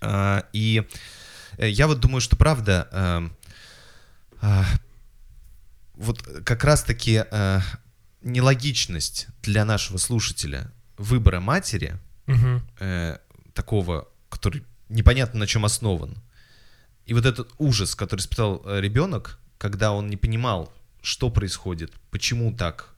[0.02, 0.84] А, И
[1.58, 3.36] э, я вот думаю, что правда, эм,
[4.42, 4.64] а,
[5.96, 7.60] вот как раз-таки э,
[8.22, 11.98] нелогичность для нашего слушателя выбора матери,
[12.80, 13.18] э,
[13.54, 16.16] такого, который непонятно на чем основан,
[17.10, 22.54] и вот этот ужас, который испытал э, ребенок, когда он не понимал, что происходит, почему
[22.56, 22.94] так,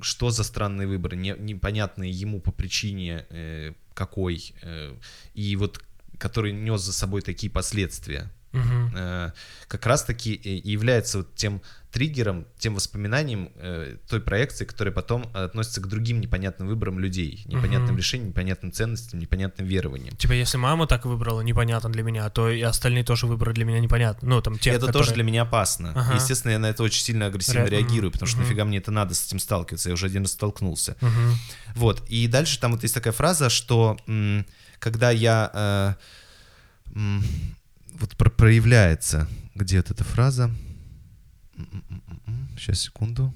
[0.00, 4.96] что за странный выбор, не, непонятные ему по причине э, какой, э,
[5.34, 5.84] и вот
[6.16, 8.30] который нес за собой такие последствия.
[8.52, 8.92] Мгм.
[8.94, 9.32] э,
[9.68, 15.28] как раз-таки и и является вот тем триггером, тем воспоминанием э, той проекции, которая потом
[15.34, 17.96] относится к другим непонятным выборам людей, непонятным Мгм.
[17.98, 20.16] решениям, непонятным ценностям, непонятным верованиям.
[20.16, 23.78] Типа, если мама так выбрала, непонятно для меня, то и остальные тоже выборы для меня
[23.80, 24.26] непонятно.
[24.28, 25.02] Ну, там, те, это которые...
[25.04, 25.92] тоже для меня опасно.
[25.94, 26.14] Ага.
[26.14, 28.46] Естественно, я на это очень сильно агрессивно Ре- реагирую, потому что мгм.
[28.46, 30.96] нафига мне это надо с этим сталкиваться, я уже один раз столкнулся.
[31.02, 31.34] Мгм.
[31.74, 33.98] Вот, и дальше там вот есть такая фраза, что
[34.78, 35.96] когда я...
[36.94, 37.20] э,
[37.98, 40.50] вот про- проявляется, где вот эта фраза?
[42.56, 43.32] Сейчас, секунду.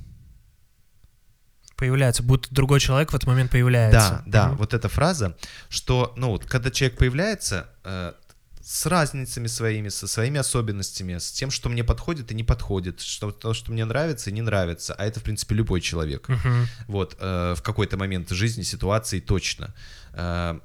[1.77, 4.23] Появляется, будто другой человек в этот момент появляется.
[4.27, 4.57] Да, да, Мгм.
[4.57, 5.37] вот эта фраза,
[5.69, 8.15] что, ну вот, когда человек появляется, э,
[8.63, 13.31] с разницами своими, со своими особенностями, с тем, что мне подходит и не подходит, что
[13.31, 16.29] то, что мне нравится и не нравится, а это, в принципе, любой человек.
[16.29, 16.67] Мгм.
[16.89, 19.75] вот, э, в какой-то момент жизни, ситуации точно,
[20.15, 20.59] э,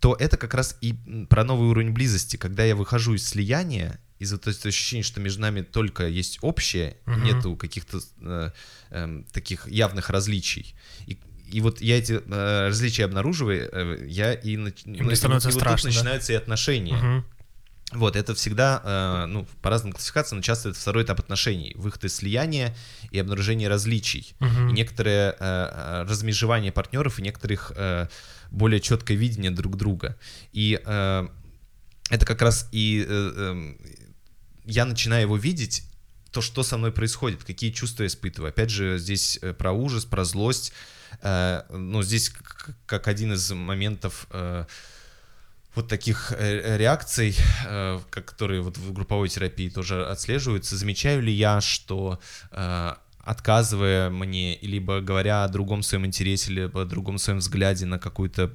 [0.00, 0.94] то это как раз и
[1.28, 5.42] про новый уровень близости, когда я выхожу из слияния, из вот этого ощущения, что между
[5.42, 7.22] нами только есть общее, Мгм.
[7.24, 8.50] нету каких-то э,
[8.90, 10.74] эм, таких явных различий.
[11.06, 11.18] И,
[11.50, 15.48] и вот я эти э, различия обнаруживаю, э, я и, нач- мне и вот- становится
[15.50, 16.00] и вот страшно, тут да?
[16.02, 16.96] начинаются и отношения.
[16.96, 17.24] Мгм.
[17.92, 21.72] Вот, это всегда, э, ну, по разным классификациям, но часто это второй этап отношений.
[21.76, 22.74] Выход из слияния
[23.12, 24.34] и обнаружение различий.
[24.40, 24.70] Мгм.
[24.70, 28.08] И некоторое э, э, размежевание партнеров и некоторых э,
[28.50, 30.16] более четкое видение друг друга.
[30.52, 31.28] И э,
[32.10, 33.78] это как раз и э, эм,
[34.64, 35.84] я начинаю его видеть,
[36.30, 38.50] то, что со мной происходит, какие чувства я испытываю.
[38.50, 40.72] Опять же, здесь э, про ужас, про злость.
[41.22, 42.32] Э, ну, здесь
[42.84, 44.66] как один из моментов э,
[45.74, 51.60] вот таких э, реакций, э, которые вот в групповой терапии тоже отслеживаются, замечаю ли я,
[51.60, 52.94] что э,
[53.26, 58.52] отказывая мне, либо говоря о другом своем интересе, либо о другом своем взгляде на какую-то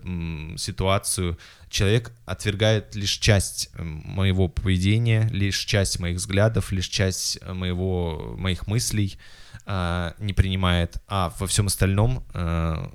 [0.57, 1.37] ситуацию,
[1.69, 8.35] человек отвергает лишь часть м, моего поведения, лишь часть моих взглядов, лишь часть э, моего,
[8.37, 9.17] моих мыслей,
[9.65, 12.89] а, не принимает, а во всем остальном э,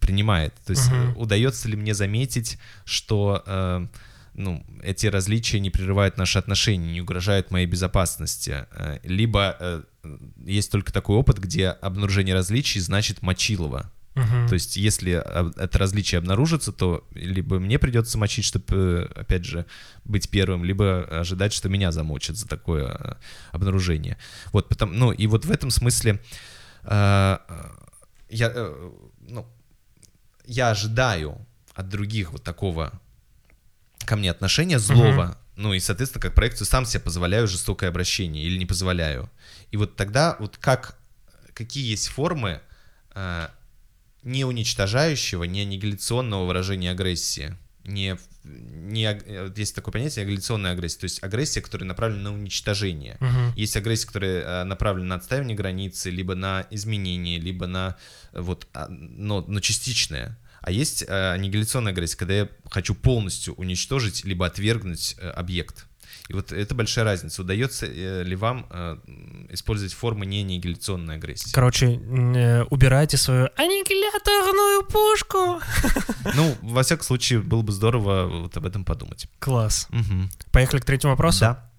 [0.00, 0.54] принимает.
[0.64, 3.86] То есть э, удается ли мне заметить, что э,
[4.36, 8.66] ну, эти различия не прерывают наши отношения, не угрожают моей безопасности.
[8.70, 9.82] Э, Либо э,
[10.44, 13.90] есть только такой опыт, где обнаружение различий значит мочилово.
[14.14, 14.48] Мгм.
[14.48, 19.66] То есть, если а, это различие обнаружится, то либо мне придется мочить, чтобы, опять же,
[20.04, 23.18] быть первым, либо ожидать, что меня замочат за такое
[23.52, 24.16] обнаружение.
[24.52, 26.18] Вот, потом, ну, и вот в этом смысле
[26.82, 27.42] а,
[28.30, 29.46] я, э, ну,
[30.46, 32.92] я ожидаю от других вот такого
[34.06, 38.56] ко мне отношения злого, ну и, соответственно, как проекцию сам себе позволяю жестокое обращение или
[38.56, 39.30] не позволяю.
[39.70, 40.98] И вот тогда вот как,
[41.54, 42.60] какие есть формы
[43.14, 43.48] э,
[44.22, 51.04] не уничтожающего, не аннигиляционного выражения агрессии, не, не э, есть такое понятие аннигиляционная агрессия, то
[51.04, 53.16] есть агрессия, которая направлена на уничтожение.
[53.20, 53.52] Мгм.
[53.56, 57.96] Есть агрессия, которая э, направлена на отстаивание границы, либо на изменение, либо на
[58.32, 60.36] э, вот, а, но, но частичное.
[60.66, 65.86] А есть э, аннигиляционная агрессия, когда я хочу полностью уничтожить, либо отвергнуть э, объект.
[66.28, 67.42] И вот это большая разница.
[67.42, 68.66] Удается э, ли вам
[69.48, 71.52] использовать формы не аннигиляционной агрессии?
[71.52, 71.86] Короче,
[72.68, 75.60] убирайте свою аннигиляторную пушку.
[76.34, 79.28] Ну, во всяком случае, было бы здорово вот об этом подумать.
[79.38, 79.86] Класс.
[80.50, 81.40] Поехали к третьему вопросу.
[81.42, 81.70] Да.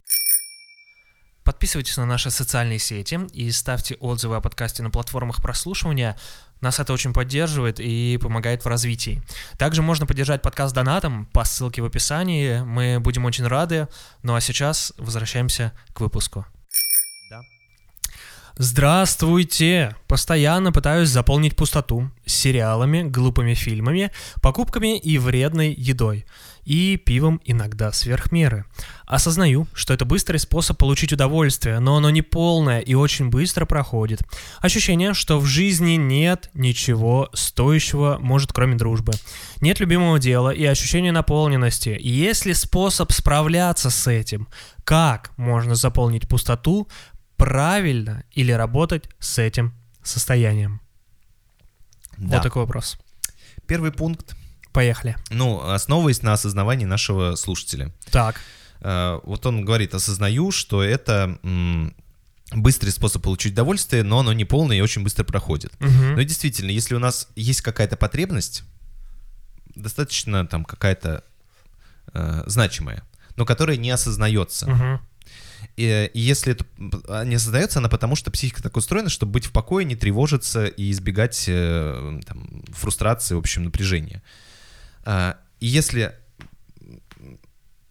[1.44, 6.18] Подписывайтесь на наши социальные сети и ставьте отзывы о подкасте на платформах прослушивания.
[6.62, 9.22] Нас это очень поддерживает и помогает в развитии.
[9.58, 12.62] Также можно поддержать подкаст донатом по ссылке в описании.
[12.62, 13.88] Мы будем очень рады.
[14.24, 16.46] Ну а сейчас возвращаемся к выпуску.
[17.30, 17.42] Да.
[18.56, 19.96] Здравствуйте!
[20.08, 26.26] Постоянно пытаюсь заполнить пустоту сериалами, глупыми фильмами, покупками и вредной едой.
[26.68, 28.66] И пивом иногда сверх меры.
[29.06, 34.20] Осознаю, что это быстрый способ получить удовольствие, но оно не полное и очень быстро проходит.
[34.60, 39.14] Ощущение, что в жизни нет ничего стоящего, может, кроме дружбы.
[39.62, 41.88] Нет любимого дела и ощущения наполненности.
[41.88, 44.50] И есть ли способ справляться с этим?
[44.84, 46.90] Как можно заполнить пустоту
[47.38, 50.82] правильно или работать с этим состоянием?
[52.18, 52.36] Да.
[52.36, 52.98] Вот такой вопрос.
[53.68, 54.36] Первый пункт.
[54.78, 55.16] Поехали.
[55.32, 57.92] Ну, основываясь на основании нашего слушателя.
[58.12, 58.40] Так.
[58.82, 61.40] Э, Вот он говорит, осознаю, что это
[62.52, 65.74] быстрый способ получить удовольствие, но оно не полное и очень быстро проходит.
[65.80, 66.14] Мгм.
[66.14, 68.66] Ну и действительно, если у нас есть какая-то потребность,
[69.74, 71.24] достаточно там какая-то
[72.14, 73.02] э, значимая,
[73.36, 74.70] но которая не осознается.
[74.70, 75.00] Мгм.
[75.76, 76.66] И, и если это
[77.26, 80.92] не осознается, она потому что психика так устроена, чтобы быть в покое, не тревожиться и
[80.92, 84.22] избегать э, там, фрустрации, в общем, напряжения.
[85.10, 86.14] А, И если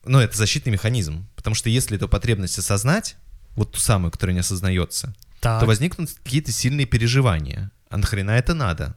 [0.05, 1.26] ну, это защитный механизм.
[1.35, 3.16] Потому что если эту потребность осознать,
[3.57, 7.70] вот ту самую, которая не осознается, Так, то возникнут какие-то сильные переживания.
[7.88, 8.96] А нахрена это надо?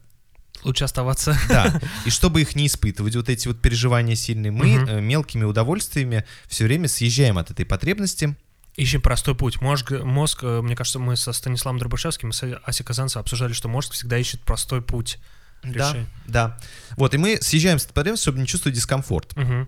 [0.64, 1.38] лучше оставаться.
[1.48, 1.80] Да.
[2.06, 6.66] И чтобы их не испытывать, вот эти вот переживания сильные, мы э, мелкими удовольствиями все
[6.66, 8.36] время съезжаем от этой потребности.
[8.76, 9.62] Ищем простой путь.
[9.62, 13.70] Мозг, мозг, э, мне кажется, мы со Станиславом Дробышевским и с Асей Казанцевым обсуждали, что
[13.70, 15.18] мозг всегда ищет простой путь.
[15.64, 15.96] Да,
[16.28, 16.58] да.
[16.96, 19.36] Вот, и мы съезжаем с этой потребности, чтобы не чувствовать дискомфорт.
[19.36, 19.68] Мгм.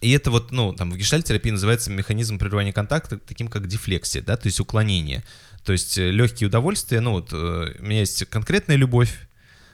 [0.00, 4.36] И это вот, ну, там в гештальтерапии называется механизм прерывания контакта, таким как дефлексия, да,
[4.36, 5.24] то есть уклонение.
[5.64, 9.27] То есть легкие удовольствия, ну, вот э, у меня есть конкретная любовь,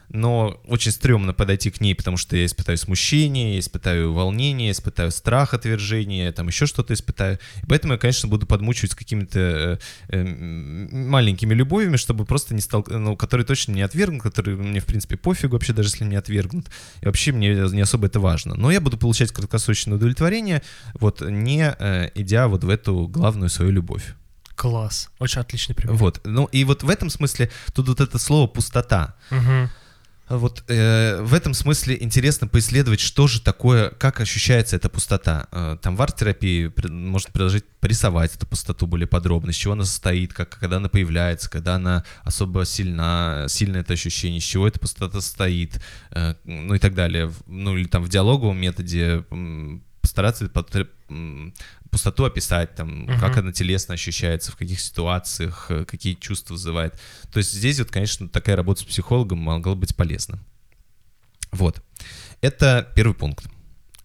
[0.09, 4.73] но очень стрёмно подойти к ней, потому что я испытаю смущение, я испытаю волнение, я
[4.73, 7.39] испытаю страх отвержения, там еще что-то испытаю.
[7.63, 12.61] И поэтому я, конечно, буду подмучивать с какими-то э, э, маленькими любовями, чтобы просто не
[12.61, 16.17] стал, ну, которые точно не отвергнут, которые мне, в принципе, пофигу вообще, даже если не
[16.17, 16.67] отвергнут.
[17.01, 18.55] И вообще мне не особо это важно.
[18.55, 20.63] Но я буду получать краткосрочное удовлетворение,
[20.95, 24.15] вот не э, идя вот в эту главную свою любовь.
[24.55, 25.11] Класс.
[25.19, 25.97] Очень отличный пример.
[25.97, 26.21] Вот.
[26.25, 29.17] Ну и вот в этом смысле тут вот это слово пустота.
[29.31, 29.71] Мгм.
[30.29, 35.49] Вот э, в этом смысле интересно поисследовать, что же такое, как ощущается эта пустота.
[35.53, 40.33] Э, там в арт-терапии можно предложить порисовать эту пустоту более подробно, из чего она состоит,
[40.33, 45.21] как, когда она появляется, когда она особо сильна, сильно это ощущение, из чего эта пустота
[45.21, 45.79] состоит,
[46.11, 47.31] э, ну и так далее.
[47.47, 49.25] Ну или там в диалоговом методе
[50.05, 51.55] постараться потр- м,
[51.91, 53.19] пустоту описать, там, Мгм.
[53.21, 57.01] как она телесно ощущается, в каких ситуациях, э, какие чувства вызывает.
[57.33, 60.39] То есть здесь вот, конечно, такая работа с психологом могла быть полезна.
[61.53, 61.83] Вот.
[62.43, 63.47] Это первый пункт.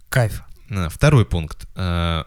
[0.09, 0.41] Кайф.
[0.69, 1.67] Э, Второй пункт.
[1.75, 2.23] Э,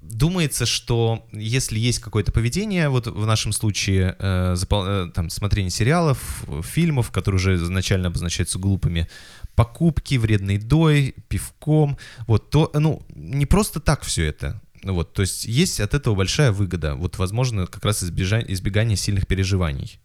[0.00, 5.70] Думается, что если есть какое-то поведение, вот в нашем случае э, запол- э, там смотрение
[5.70, 9.08] сериалов, фильмов, которые уже изначально обозначаются глупыми,
[9.54, 14.60] покупки, вредной едой, пивком, вот то, ну не просто так все это.
[14.84, 16.96] Вот, то есть есть от этого большая выгода.
[16.96, 20.00] Вот, возможно, как раз избежа- избегание сильных переживаний.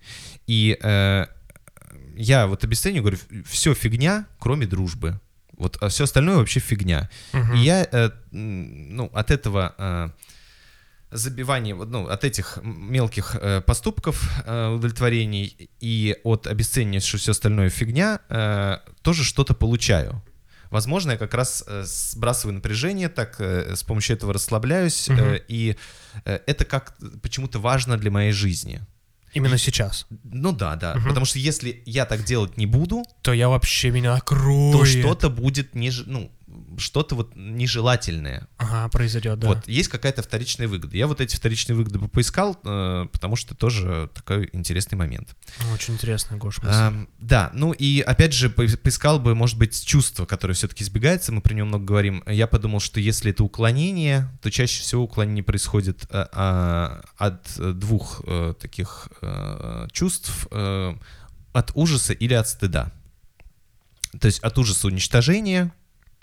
[0.45, 1.25] И э,
[2.15, 5.19] я вот обесцениваю, говорю, все фигня, кроме дружбы.
[5.57, 7.09] Вот, а все остальное вообще фигня.
[7.33, 7.55] Мгм.
[7.55, 10.09] И я, э, ну, от этого э,
[11.11, 17.31] забивания, вот, ну, от этих мелких э, поступков, э, удовлетворений и от обесценивания, что все
[17.31, 20.21] остальное фигня, э, тоже что-то получаю.
[20.69, 25.35] Возможно, я как раз э, сбрасываю напряжение, так э, с помощью этого расслабляюсь, э, Мгм.
[25.47, 25.77] и
[26.25, 28.81] э, это как почему-то важно для моей жизни.
[29.33, 30.07] Именно сейчас.
[30.23, 30.95] Ну да, да.
[30.95, 31.07] Мгм.
[31.09, 34.71] Потому что если я так делать не буду, То я вообще меня накрою.
[34.73, 36.03] то что-то будет неж...
[36.05, 36.31] ну,
[36.77, 38.47] что-то вот нежелательное.
[38.57, 39.47] Ага, произойдет, да.
[39.47, 40.95] Вот, есть какая-то вторичная выгода.
[40.95, 45.35] Я вот эти вторичные выгоды поискал, э, потому что тоже такой интересный момент.
[45.73, 46.59] Очень интересно, Гош.
[46.63, 51.31] Ам, да, ну и опять же по- поискал бы, может быть, чувство, которое все-таки избегается,
[51.31, 52.23] мы про него много говорим.
[52.27, 57.71] Я подумал, что если это уклонение, то чаще всего уклонение происходит а, а, от э,
[57.73, 60.95] двух э, таких э, чувств, э,
[61.53, 62.91] от ужаса или от стыда.
[64.19, 65.73] То есть от ужаса уничтожения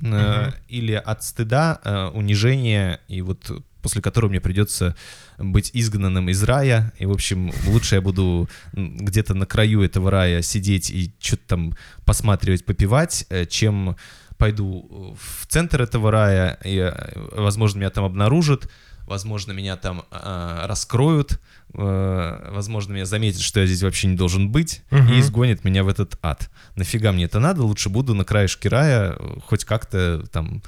[0.00, 3.50] э, или от стыда э, унижения, и вот
[3.82, 4.96] после которого мне придется
[5.36, 10.40] быть изгнанным из рая, и, в общем, лучше я буду где-то на краю этого рая
[10.40, 11.74] сидеть и что-то там
[12.06, 13.96] посматривать, попивать, э, чем
[14.38, 16.92] пойду в центр этого рая, и,
[17.32, 18.70] возможно, меня там обнаружат,
[19.06, 21.40] возможно, меня там э, раскроют,
[21.74, 25.12] э, возможно, меня заметят, что я здесь вообще не должен быть, Мгм.
[25.12, 26.50] и изгонят меня в этот ад.
[26.76, 27.62] Нафига мне это надо?
[27.62, 30.62] Лучше буду на краешке рая э, хоть как-то там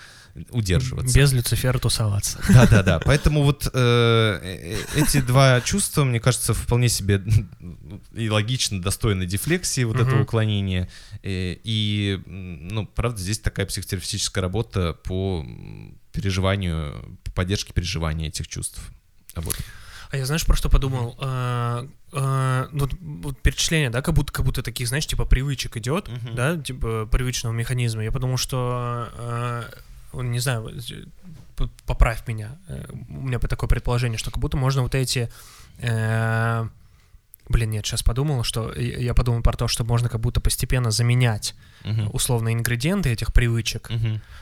[0.51, 1.17] удерживаться.
[1.19, 2.39] Без Люцифера тусоваться.
[2.51, 3.01] Да-да-да.
[3.07, 7.23] Поэтому вот э, э, эти два чувства, мне кажется, вполне себе
[8.15, 10.23] и логично достойны дефлексии вот этого Мгм.
[10.25, 10.89] уклонения.
[11.23, 15.43] И, ну, правда, здесь такая психотерапевтическая работа по
[16.17, 18.81] переживанию, по поддержке переживания этих чувств.
[19.35, 19.57] Вот.
[20.11, 21.17] А я знаешь, про что подумал?
[21.21, 26.09] Э, э, вот, вот перечисление, да, как будто, как будто таких, знаешь, типа привычек идет,
[26.09, 26.35] Мгм.
[26.35, 28.03] да, типа привычного механизма.
[28.05, 29.63] Я подумал, что, э,
[30.15, 30.71] не знаю,
[31.87, 32.59] поправь меня.
[32.69, 35.31] Э, У меня такое предположение, что как будто можно вот эти...
[35.79, 36.69] э,
[37.49, 41.55] Блин, нет, сейчас подумал, что я подумал про то, что можно как будто постепенно заменять
[41.85, 42.11] Мгм.
[42.13, 43.89] условно ингредиенты этих привычек.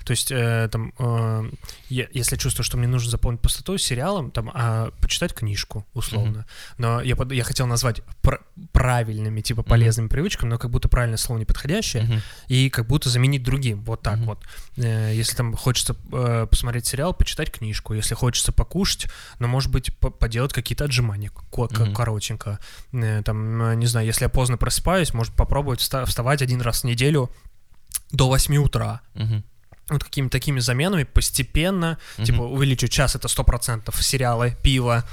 [0.05, 1.51] То есть, э, там, э,
[1.88, 6.47] я- если чувствую, что мне нужно заполнить пустоту сериалом, там, а, почитать книжку, условно.
[6.78, 8.41] Но я, под- я хотел назвать пр-
[8.72, 13.82] правильными, типа, полезными привычками, но как будто правильное слово неподходящее, и как будто заменить другим.
[13.85, 14.45] Вот так вот.
[14.76, 17.95] Э, если там хочется э, посмотреть сериал, почитать книжку.
[17.95, 19.07] Если хочется покушать,
[19.39, 21.95] но, может быть, по- поделать какие-то отжимания, Мгм.
[21.95, 22.59] коротенько.
[22.93, 26.82] Э, там, э, не знаю, если я поздно просыпаюсь, может попробовать вста- вставать один раз
[26.82, 27.30] в неделю
[28.15, 29.01] до 8 утра.
[29.15, 29.45] Мгм.
[29.91, 35.05] вот какими-то такими заменами постепенно, типа, увеличивать час это 100% сериалы, пиво,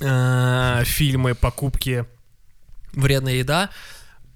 [0.00, 2.04] э, фильмы, покупки,
[2.92, 3.70] вредная еда,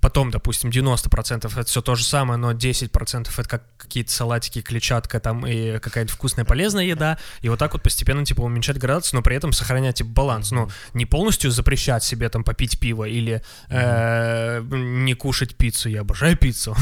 [0.01, 5.21] потом, допустим, 90% это все то же самое, но 10% это как какие-то салатики, клетчатка
[5.21, 9.23] там и какая-то вкусная полезная еда, и вот так вот постепенно, типа, уменьшать градацию, но
[9.23, 14.63] при этом сохранять, типа, баланс, ну, не полностью запрещать себе там попить пиво или э,
[14.63, 16.77] не кушать пиццу, я обожаю пиццу,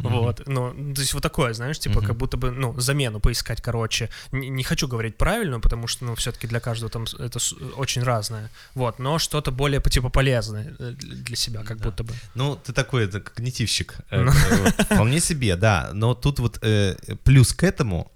[0.00, 4.10] вот, ну, то есть вот такое, знаешь, типа, как будто бы, ну, замену поискать, короче,
[4.32, 7.38] не, хочу говорить правильно, потому что, ну, все-таки для каждого там это
[7.76, 12.12] очень разное, вот, но что-то более, типа, полезное э, для себя, как будто бы.
[12.34, 13.96] Ну, ты такой это, когнитивщик.
[14.10, 14.30] Э, Ну.
[14.84, 15.90] Вполне себе, да.
[15.92, 18.10] Но тут вот э, плюс к этому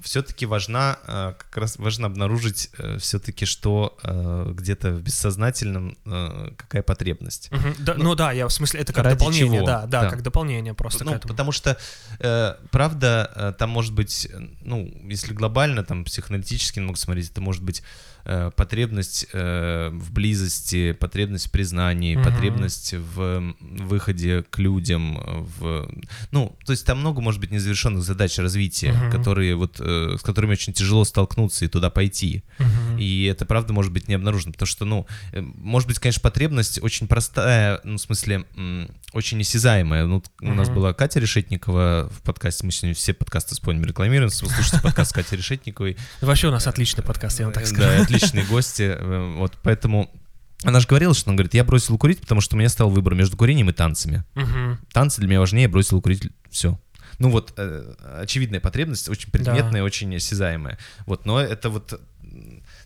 [0.00, 6.82] все-таки важна, э, как раз важно обнаружить все-таки, что э, где-то в бессознательном э, какая
[6.82, 7.50] потребность.
[7.50, 9.66] Мгм, да, ну, да, я в смысле, это как дополнение, чего?
[9.66, 10.10] да, да, Да.
[10.10, 11.32] как дополнение просто к Ну, этому.
[11.32, 11.78] потому что,
[12.18, 17.40] э, правда, э, там может быть, э, ну, если глобально, там, психоаналитически немного смотреть, это
[17.40, 17.82] может быть
[18.24, 22.24] э, потребность э, в близости, потребность в признании, Мгм.
[22.24, 25.90] потребность в выходе к людям, э, в...
[26.30, 29.10] Ну, то есть там много, может быть, незавершенных задач развития, Мгм.
[29.10, 32.42] которые вот, э, с которыми очень тяжело столкнуться и туда пойти.
[32.58, 32.98] Мгм.
[32.98, 37.06] И это, правда, может быть не обнаружено, потому что, ну, может быть, конечно, потребность очень
[37.08, 38.44] простая, ну, в смысле,
[39.12, 40.06] очень осязаемая.
[40.06, 44.30] Ну, у нас была Катя Решетникова в подкасте, мы сегодня все подкасты с Понем рекламируем,
[44.30, 45.96] слушайте подкаст Кати Решетниковой.
[46.20, 47.82] Вообще у нас отличный подкаст, я вам так скажу.
[47.82, 50.10] Да, отличные гости, э, вот, поэтому...
[50.62, 53.14] Она же говорила, что она говорит, я бросила курить, потому что у меня стал выбор
[53.14, 54.24] между курением и танцами.
[54.92, 56.78] Танцы для меня важнее, бросила курить, все.
[57.18, 60.78] Ну вот, э, очевидная потребность, очень предметная, очень осязаемая.
[61.06, 62.00] Вот, но это вот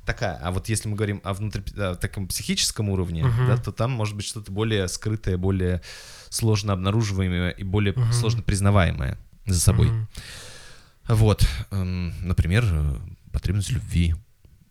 [0.04, 0.36] такая.
[0.42, 3.46] А вот если мы говорим о внутри, о таком психическом уровне, Мгм.
[3.46, 5.80] да, то там может быть что-то более скрытое, более
[6.28, 8.12] сложно обнаруживаемое и более Мгм.
[8.12, 9.16] сложно признаваемое
[9.46, 9.88] за собой.
[9.88, 10.08] Мгм.
[11.08, 12.96] Вот, эм, например, э,
[13.32, 14.14] потребность любви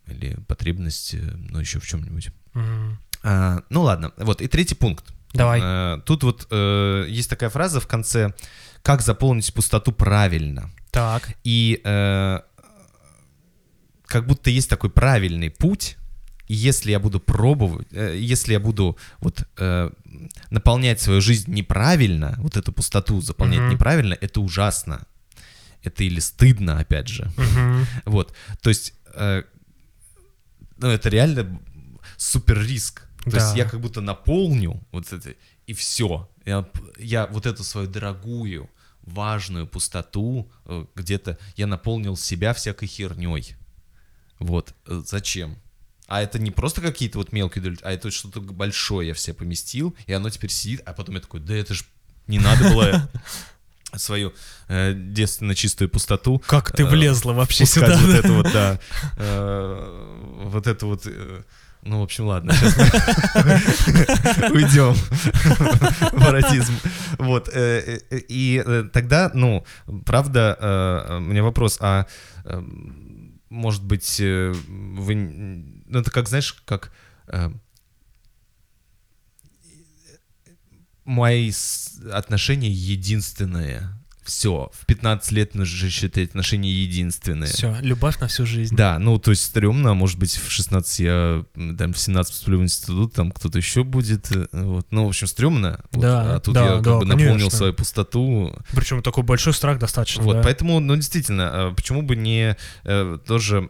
[0.08, 2.30] или потребность, э, ну, еще в чем-нибудь.
[2.54, 3.00] Мгм.
[3.24, 5.06] А, ну ладно, вот, и третий пункт.
[5.34, 5.60] Давай.
[5.64, 8.34] Э, Тут вот э, есть такая фраза в конце
[8.82, 11.30] «Как заполнить пустоту правильно?» Так.
[11.44, 12.40] И э,
[14.06, 15.98] как будто есть такой правильный путь,
[16.48, 19.90] и если я буду пробовать, э, если я буду вот э,
[20.50, 23.70] наполнять свою жизнь неправильно, вот эту пустоту заполнять Мгм.
[23.72, 25.06] неправильно, это ужасно.
[25.84, 27.30] Это или стыдно, опять же.
[27.38, 27.86] Мгм.
[28.06, 29.44] Вот, то есть, э,
[30.80, 31.60] ну, это реально
[32.18, 33.08] супер риск.
[33.24, 33.38] То Да.
[33.44, 35.34] есть я как будто наполню вот это,
[35.66, 36.30] и все.
[36.46, 36.66] Я,
[36.98, 38.70] я вот эту свою дорогую,
[39.02, 43.56] важную пустоту э, где-то, я наполнил себя всякой херней.
[44.40, 45.58] Вот, э, зачем?
[46.08, 49.94] А это не просто какие-то вот мелкие доли, а это что-то большое я все поместил,
[50.06, 51.84] и оно теперь сидит, а потом я такой, да это ж
[52.28, 53.10] не надо было
[53.96, 54.34] свою
[54.68, 58.06] э, девственно чистую пустоту Как ты э, влезла вообще пускать сюда?
[58.06, 58.80] вот это вот, да,
[59.18, 61.44] э, вот это вот, э,
[61.84, 62.54] ну, в общем, ладно,
[64.52, 64.94] уйдем
[66.12, 66.74] в эротизм.
[67.18, 69.66] Вот, э, э, и э, тогда, ну,
[70.06, 72.06] правда, э, у меня вопрос, а
[72.44, 72.62] э,
[73.50, 76.92] может быть, э, вы, ну, это как, знаешь, как
[77.28, 77.50] э,
[81.08, 81.52] мои
[82.12, 83.90] отношения единственные.
[84.24, 87.48] Все, в 15 лет нужно считать отношения единственные.
[87.48, 88.76] Все, любовь на всю жизнь.
[88.76, 91.46] Да, ну, то есть стрёмно, а может быть, в 16 я,
[91.78, 95.28] там, в 17 поступлю в институт, там кто-то еще будет, э, вот, ну, в общем,
[95.28, 97.58] стрёмно, вот, Да, а тут да, я как да, бы наполнил конечно.
[97.58, 100.22] свою пустоту, Причем такой большой страх достаточно.
[100.24, 100.44] вот, да.
[100.44, 103.70] поэтому, ну, действительно, а почему бы не э, тоже,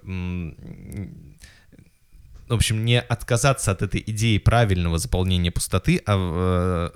[2.48, 6.90] в общем, не отказаться от этой идеи правильного заполнения пустоты, а э,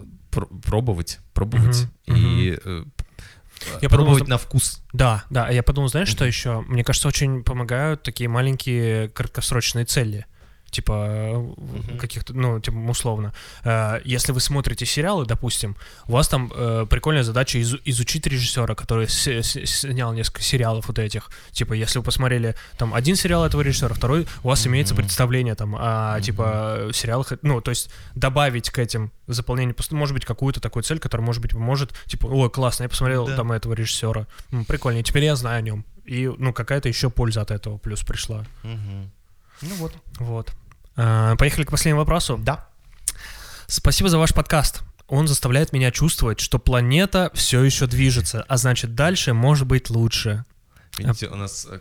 [0.00, 2.84] э, пр- пробовать, пробовать Мгм, и э,
[3.80, 4.82] Я подумал, пробовать что- на вкус.
[4.92, 6.28] Да, да, а я подумал, знаешь, что Мгм.
[6.28, 6.60] еще?
[6.62, 10.26] Мне кажется, очень помогают такие маленькие краткосрочные цели.
[10.74, 11.98] Типа э, Мгм.
[11.98, 13.32] каких-то, ну, типа, условно.
[13.64, 15.76] Э, Если вы смотрите сериалы, допустим,
[16.08, 20.88] у вас там э, прикольная задача изу- изучить режиссера, который с- с- снял несколько сериалов
[20.88, 21.30] вот этих.
[21.52, 25.02] Типа, если вы посмотрели там один сериал этого режиссера, второй, у вас имеется Мгм.
[25.04, 27.32] представление там о, типа, сериалах.
[27.42, 31.40] Ну, то есть добавить к этим заполнению, пустоты, может быть, какую-то такую цель, которая, может
[31.40, 33.36] быть, поможет, типа, ой, классно, я посмотрел Да.
[33.36, 34.26] там этого режиссера,
[34.66, 35.84] прикольно, и теперь я знаю о нем.
[36.04, 38.44] И, ну, какая-то еще польза от этого плюс пришла.
[39.62, 39.92] Ну вот.
[40.18, 40.52] Вот.
[40.96, 42.38] А, Поехали к последнему вопросу.
[42.42, 42.66] Да.
[43.66, 44.82] Спасибо за ваш подкаст.
[45.08, 50.44] Он заставляет меня чувствовать, что планета все еще движется, а значит, дальше может быть лучше.
[50.96, 51.80] Видите, у нас э,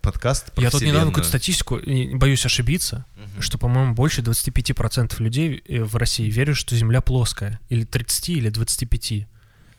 [0.00, 1.80] подкаст про Я тут недавно какую-то статистику,
[2.14, 3.42] боюсь ошибиться, Мгм.
[3.42, 7.58] что, по-моему, больше 25% людей э, в России верят, что Земля плоская.
[7.68, 9.26] Или 30, или 25.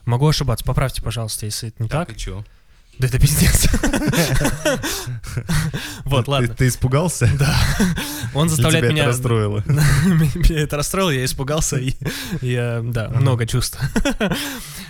[0.05, 2.11] Могу ошибаться, поправьте, пожалуйста, если это не так.
[2.11, 2.43] и чё?
[3.01, 3.67] Да это пиздец.
[6.05, 6.53] Вот, ладно.
[6.53, 7.29] Ты испугался?
[7.39, 7.55] Да.
[8.33, 9.03] Он заставляет меня...
[9.03, 9.63] это расстроило?
[9.67, 11.93] Меня это расстроило, я испугался, и
[12.41, 13.79] я, да, много чувств.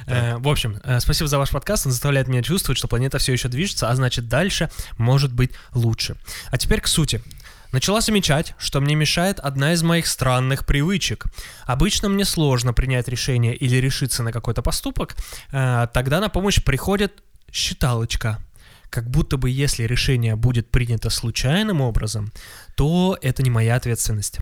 [0.07, 3.33] Э, В общем, э, спасибо за ваш подкаст, он заставляет меня чувствовать, что планета все
[3.33, 6.15] еще движется, а значит дальше может быть лучше.
[6.49, 7.21] А теперь к сути.
[7.71, 11.25] Начала замечать, что мне мешает одна из моих странных привычек.
[11.65, 15.15] Обычно мне сложно принять решение или решиться на какой-то поступок,
[15.51, 17.21] э, тогда на помощь приходит
[17.51, 18.39] считалочка.
[18.89, 22.33] Как будто бы если решение будет принято случайным образом,
[22.75, 24.39] то это не моя ответственность.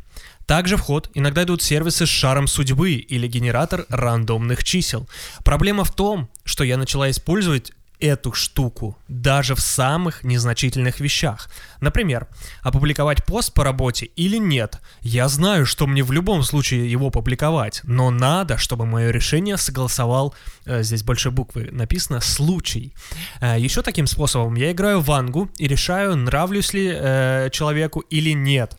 [0.47, 5.07] Также в ход иногда идут сервисы с шаром судьбы или генератор рандомных чисел.
[5.45, 11.49] Проблема в том, что я начала использовать эту штуку даже в самых незначительных вещах.
[11.81, 12.27] Например,
[12.61, 14.79] опубликовать пост по работе или нет.
[15.01, 20.33] Я знаю, что мне в любом случае его публиковать, но надо, чтобы мое решение согласовал,
[20.65, 22.93] э, здесь большой буквы написано, случай.
[23.41, 28.31] Э, еще таким способом я играю в вангу и решаю, нравлюсь ли э, человеку или
[28.31, 28.77] нет.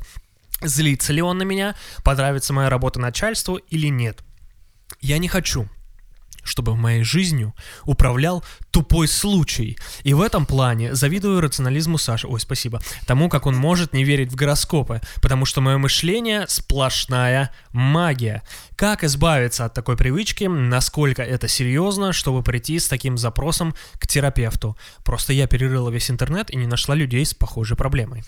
[0.62, 4.22] Злится ли он на меня, понравится моя работа начальству или нет.
[5.00, 5.68] Я не хочу,
[6.50, 9.78] чтобы моей жизнью управлял тупой случай.
[10.02, 12.26] И в этом плане завидую рационализму Саши.
[12.26, 12.80] Ой, спасибо.
[13.06, 15.00] Тому, как он может не верить в гороскопы.
[15.22, 18.42] Потому что мое мышление сплошная магия.
[18.76, 20.44] Как избавиться от такой привычки?
[20.44, 24.76] Насколько это серьезно, чтобы прийти с таким запросом к терапевту?
[25.04, 28.24] Просто я перерыла весь интернет и не нашла людей с похожей проблемой.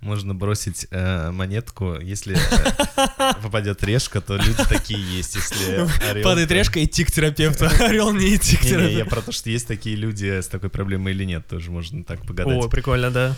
[0.00, 5.34] Можно бросить э, монетку, если э, попадет решка, то люди такие есть.
[5.34, 7.66] Если орел, Падает решка, идти к терапевту.
[7.80, 9.10] Орел не идти к Не-не, я терапевту.
[9.10, 12.64] про то, что есть такие люди с такой проблемой или нет, тоже можно так погадать.
[12.64, 13.36] О, прикольно, да.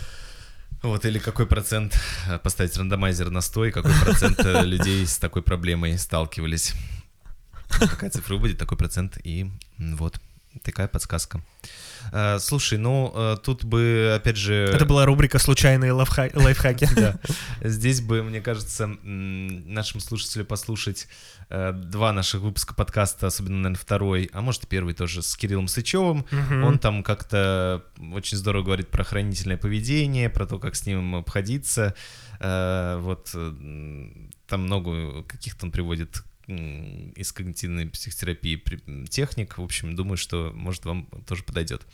[0.83, 5.17] Вот, или какой процент э, поставить рандомайзер на 100, и какой процент э, людей с
[5.17, 6.73] такой проблемой сталкивались.
[7.69, 10.19] Какая цифра будет, такой процент, и вот,
[10.63, 11.41] такая подсказка.
[12.11, 14.53] Э, Слушай, ну, э, тут бы, опять же...
[14.73, 16.87] Это была рубрика «Случайные лайфха- лайфхаки».
[16.95, 17.15] Да.
[17.61, 21.07] Здесь бы, мне кажется, нашим слушателям послушать
[21.49, 25.67] э, два наших выпуска подкаста, особенно, наверное, второй, а может и первый тоже, с Кириллом
[25.67, 26.25] Сычевым.
[26.63, 27.83] Он там как-то
[28.13, 31.93] очень здорово говорит про хранительное поведение, про то, как с ним обходиться.
[32.39, 33.31] Вот
[34.47, 38.63] там много каких-то он приводит из когнитивной психотерапии
[39.09, 39.57] техник.
[39.57, 41.85] В общем, думаю, что, может, вам тоже подойдет.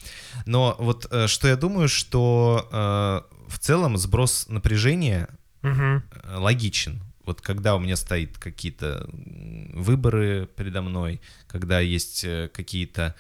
[0.45, 5.28] Но вот э, что я думаю, что э, в целом сброс напряжения
[5.64, 6.01] э,
[6.38, 7.01] логичен.
[7.26, 13.16] Вот когда у меня стоит какие-то выборы передо мной, когда есть какие-то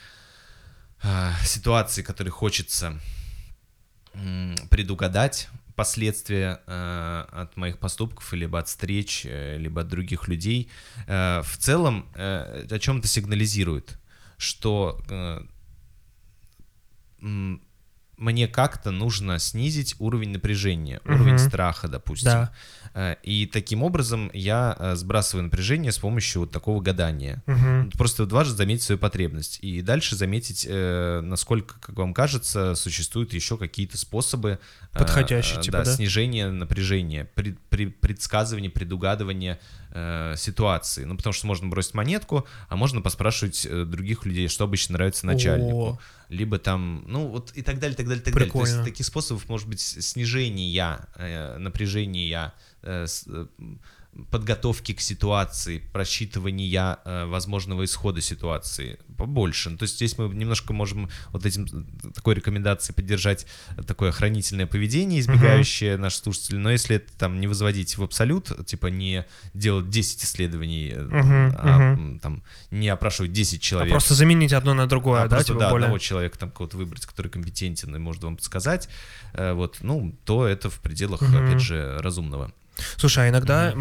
[1.43, 2.99] ситуации, которые хочется
[4.69, 10.69] предугадать последствия э, от моих поступков, либо от встреч, э, либо от других людей,
[11.07, 13.99] э, в целом э, о чем-то сигнализирует,
[14.37, 15.41] что э,
[18.17, 21.37] мне как-то нужно снизить уровень напряжения, уровень Мгм.
[21.39, 22.31] страха, допустим.
[22.31, 22.51] Да.
[22.95, 27.41] Э, И таким образом я э, сбрасываю напряжение с помощью вот такого гадания.
[27.47, 27.89] Мгм.
[27.97, 29.57] Просто дважды заметить свою потребность.
[29.63, 34.59] И дальше заметить, э, насколько, как вам кажется, существуют еще какие-то способы
[34.91, 35.93] Подходящие, типа, да, да?
[35.95, 39.59] снижения напряжения, пред- при- предсказывания, предугадывания
[39.95, 41.03] э, ситуации.
[41.05, 45.77] Ну, потому что можно бросить монетку, а можно поспрашивать других людей, что обычно нравится начальнику.
[45.83, 45.99] О.
[46.33, 48.47] Либо там, ну, вот и так далее, так далее, так далее.
[48.49, 48.73] То Прикольно.
[48.75, 53.05] есть таких способов может быть с- снижения э, напряжения, э,
[54.29, 59.69] подготовки к ситуации, просчитывания э, возможного исхода ситуации побольше.
[59.71, 61.65] Ну, то есть здесь мы немножко можем вот этим
[62.13, 63.45] такой рекомендацией поддержать
[63.87, 66.59] такое хранительное поведение, избегающее наших слушателей.
[66.59, 71.93] Но если это там не возводить в абсолют, типа не делать 10 исследований, Мгм, а
[71.93, 73.91] м, там не опрашивать 10 А человек.
[73.91, 75.85] просто заменить одно на другое, А да, просто, типа да, более...
[75.85, 78.89] одного человека там кого-то выбрать, который компетентен и может вам подсказать,
[79.33, 81.35] э, вот, ну, то это в пределах, Мгм.
[81.47, 82.51] опять же, разумного.
[82.97, 83.71] Слушай, а иногда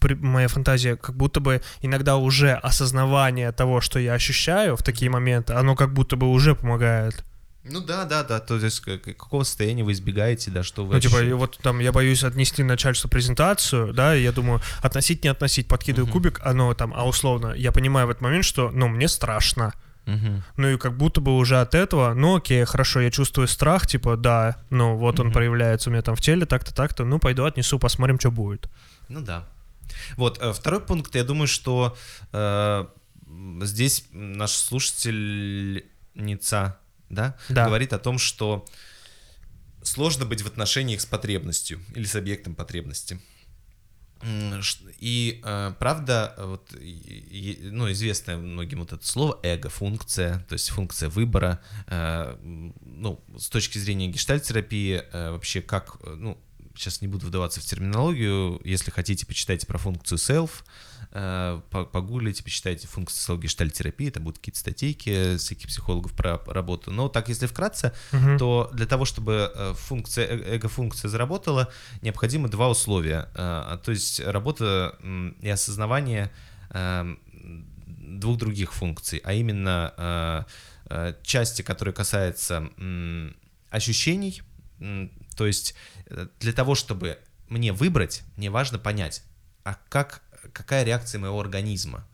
[0.00, 5.10] при- моя фантазия, как будто бы иногда уже осознавание того, что я ощущаю в такие
[5.10, 7.24] моменты, оно как будто бы уже помогает.
[7.66, 10.94] Ну да, да, да, то есть какого состояния вы избегаете, да, что вы...
[10.94, 15.30] Ну, типа, вот там я боюсь отнести начальству презентацию, да, и я думаю, относить, не
[15.30, 16.12] относить, подкидываю Мгм.
[16.12, 19.72] кубик, оно там, а условно, я понимаю в этот момент, что, ну, мне страшно.
[20.06, 24.16] Ну и как будто бы уже от этого, ну окей, хорошо, я чувствую страх, типа,
[24.16, 27.78] да, ну вот он проявляется у меня там в теле, так-то, так-то, ну пойду отнесу,
[27.78, 28.68] посмотрим, что будет.
[29.08, 29.46] Ну да.
[30.16, 31.96] Вот, э, второй пункт, я думаю, что
[32.32, 32.86] э,
[33.62, 36.78] здесь наш слушательница,
[37.10, 37.66] да, Да.
[37.66, 38.64] говорит о том, что
[39.82, 43.20] сложно быть в отношениях с потребностью или с объектом потребности.
[45.00, 50.70] И э, правда, вот, и- и- ну, известное многим вот это слово эго-функция, то есть
[50.70, 51.60] функция выбора.
[51.88, 52.36] Э,
[52.96, 56.38] Ну, с точки зрения гештальт-терапии, э, вообще как, э, ну,
[56.74, 60.50] сейчас не буду вдаваться в терминологию, если хотите, почитайте про функцию self,
[61.12, 66.90] э, по- погуглите, почитайте функцию self гештальт-терапии, это будут какие-то статейки всяких психологов про работу.
[66.90, 68.38] Но так, если вкратце, Мгм.
[68.38, 71.72] то для того, чтобы э, функция, э- эго-функция заработала,
[72.02, 73.28] необходимо два условия.
[73.34, 74.96] Э, а, То есть работа
[75.40, 76.30] и осознавание
[77.86, 80.42] двух других функций, а именно э,
[80.90, 83.34] э, части, которые касаются м,
[83.70, 84.42] ощущений.
[85.36, 85.74] То есть
[86.06, 87.18] э, для того, чтобы
[87.48, 89.22] мне выбрать, мне важно понять,
[89.64, 90.22] а как,
[90.52, 92.06] какая реакция моего организма,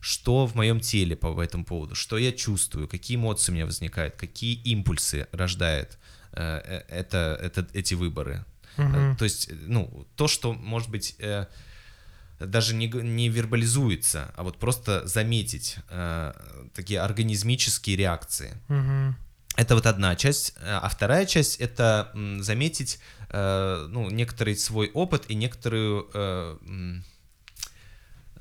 [0.00, 4.16] что в моем теле по этому поводу, что я чувствую, какие эмоции у меня возникают,
[4.16, 5.98] какие импульсы рождает
[6.32, 8.44] э, э, это, это, эти выборы.
[8.76, 11.46] Э, То есть, ну, то, что, может быть, э,
[12.38, 16.32] даже не, не вербализуется, а вот просто заметить э,
[16.74, 18.56] такие организмические реакции.
[18.68, 19.16] Мгм.
[19.58, 20.54] Это вот одна часть.
[20.60, 23.00] Э, А вторая часть— это заметить,
[23.30, 26.58] э, ну, некоторый свой опыт и некоторую, э,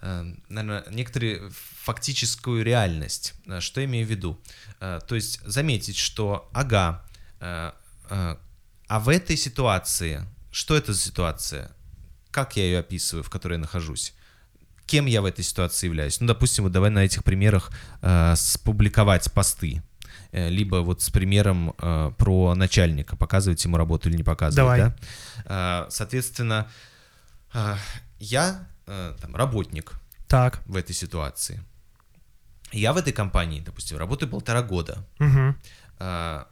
[0.02, 1.52] э, наверное, некоторую
[1.84, 3.34] фактическую реальность.
[3.48, 4.40] Э, Что имею в виду?
[4.80, 7.04] Э, То есть заметить, что, ага,
[7.40, 7.72] э,
[8.12, 8.36] э,
[8.88, 11.72] а в этой ситуации, что это за ситуация?
[12.30, 14.14] Как я ее описываю, в которой я нахожусь?
[14.86, 16.20] Кем я в этой ситуации являюсь?
[16.22, 17.72] Ну, допустим, вот давай на этих примерах
[18.04, 19.82] э, спубликовать посты.
[20.32, 24.56] Э, Либо вот с примером э, про начальника, показывать ему работу или не показывать.
[24.56, 24.80] Давай.
[24.80, 25.86] да?
[25.86, 26.68] Э, соответственно,
[27.54, 27.76] э,
[28.20, 29.94] я э, там, работник
[30.28, 30.62] Так.
[30.66, 31.64] в этой ситуации.
[32.72, 35.06] Я в этой компании, допустим, работаю полтора года.
[35.20, 35.58] Мгм.
[36.00, 36.48] А,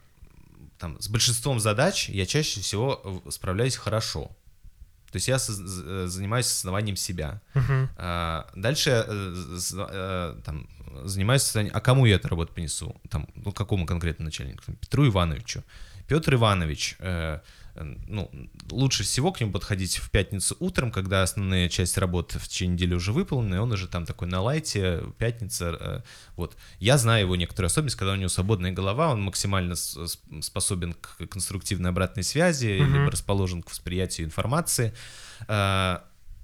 [0.78, 4.32] там, с большинством задач я чаще всего э, справляюсь хорошо.
[5.16, 7.40] То есть я э, занимаюсь осознаванием себя.
[7.96, 10.68] А, дальше э, там,
[11.06, 12.94] занимаюсь а кому я эту работу принесу?
[13.10, 14.64] Там, ну, какому конкретно начальнику?
[14.82, 15.64] Петру Ивановичу.
[16.10, 17.40] Петр Иванович, э,
[18.08, 18.32] ну,
[18.72, 22.94] лучше всего к нему подходить в пятницу утром, когда основная часть работы в течение недели
[22.94, 26.02] уже выполнена, и он уже там такой на лайте, пятница, э,
[26.36, 26.56] вот.
[26.80, 31.90] Я знаю его некоторые особенности, когда у него свободная голова, он максимально способен к конструктивной
[31.90, 32.94] обратной связи, Мгм.
[32.94, 34.94] либо расположен к восприятию информации.
[35.48, 36.00] Э,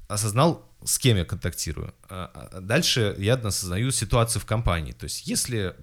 [0.08, 1.94] осознал, с кем я контактирую.
[2.10, 4.92] А, а Дальше я осознаю ситуацию в компании.
[4.94, 5.76] То есть, если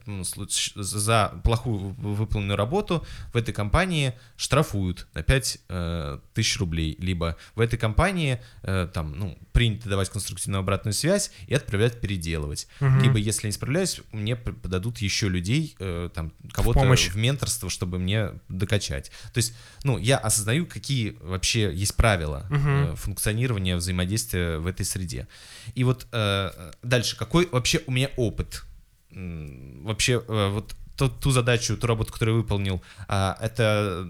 [0.77, 7.37] за плохую в- выполненную работу в этой компании штрафуют на 5 э, тысяч рублей, либо
[7.55, 12.69] в этой компании э, там, ну, принято давать конструктивную обратную связь и отправлять переделывать.
[12.81, 13.01] Мгм.
[13.03, 17.09] Либо, если не справляюсь, мне подадут еще людей, э, там, кого-то помощь.
[17.09, 19.11] в менторство, чтобы мне докачать.
[19.33, 25.29] То есть, ну, я осознаю, какие вообще есть правила э, функционирования, взаимодействия в этой среде.
[25.75, 28.65] И вот э, дальше, какой вообще у меня опыт?
[29.11, 34.05] Вообще, э, вот ту, ту задачу, ту работу, которую я выполнил, а, это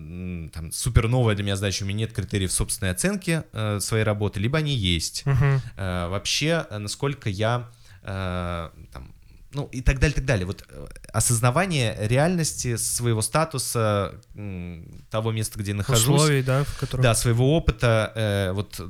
[0.53, 4.41] там, супер новая для меня задача, у меня нет критериев собственной оценки э, своей работы,
[4.41, 5.24] либо они есть.
[5.76, 7.68] Э, вообще, э, насколько я
[8.03, 9.14] э, там,
[9.53, 10.47] ну и так далее, так далее.
[10.47, 14.21] Вот э, осознавание реальности своего статуса,
[15.11, 17.03] того места, где я нахожусь, Условий, да, в которых...
[17.03, 18.81] да, своего опыта, э, вот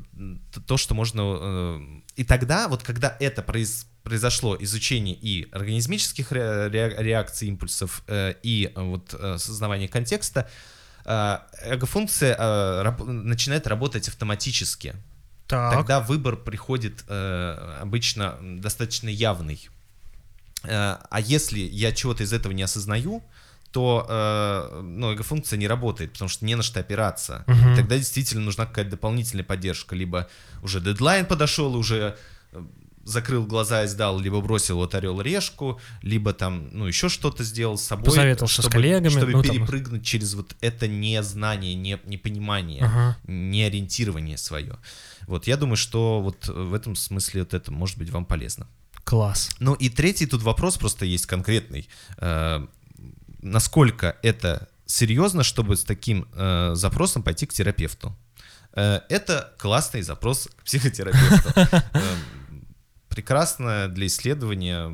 [0.67, 1.21] то, что можно...
[1.41, 1.81] э,
[2.17, 8.35] и тогда, вот когда это произ- произошло, изучение и организмических ре- ре- реакций, импульсов, э,
[8.43, 10.49] и э, вот э, осознавание контекста,
[11.05, 12.37] эго-функция
[12.83, 14.95] раб- начинает работать автоматически.
[15.47, 15.73] Так.
[15.73, 19.71] Тогда выбор приходит э, обычно достаточно явный.
[20.65, 23.23] Э, а если я чего-то из этого не осознаю,
[23.73, 27.45] то э, ну, эго-функция не работает, потому что не на что опираться.
[27.47, 27.77] Мгм.
[27.77, 29.95] Тогда действительно нужна какая-то дополнительная поддержка.
[29.95, 30.29] Либо
[30.63, 32.17] уже дедлайн подошел, уже
[32.53, 32.65] э,
[33.05, 37.77] закрыл глаза и сдал, либо бросил вот орел решку, либо там, ну, еще что-то сделал
[37.77, 38.07] с собой.
[38.07, 39.57] Посоветовался с чтобы, коллегами, Чтобы ну, там.
[39.57, 43.19] перепрыгнуть через вот это незнание, не, непонимание Ага.
[43.27, 44.77] неориентирование свое.
[45.27, 48.67] Вот я думаю, что вот в этом смысле вот это может быть вам полезно.
[49.09, 49.49] Класс.
[49.59, 51.89] Ну и третий тут вопрос просто есть конкретный.
[52.19, 52.67] Э,
[53.41, 58.15] насколько это серьезно, чтобы с таким э, запросом пойти к терапевту?
[58.75, 61.53] Э, это классный запрос к психотерапевту.
[61.95, 62.17] Э,
[63.09, 64.93] Прекрасно для исследования.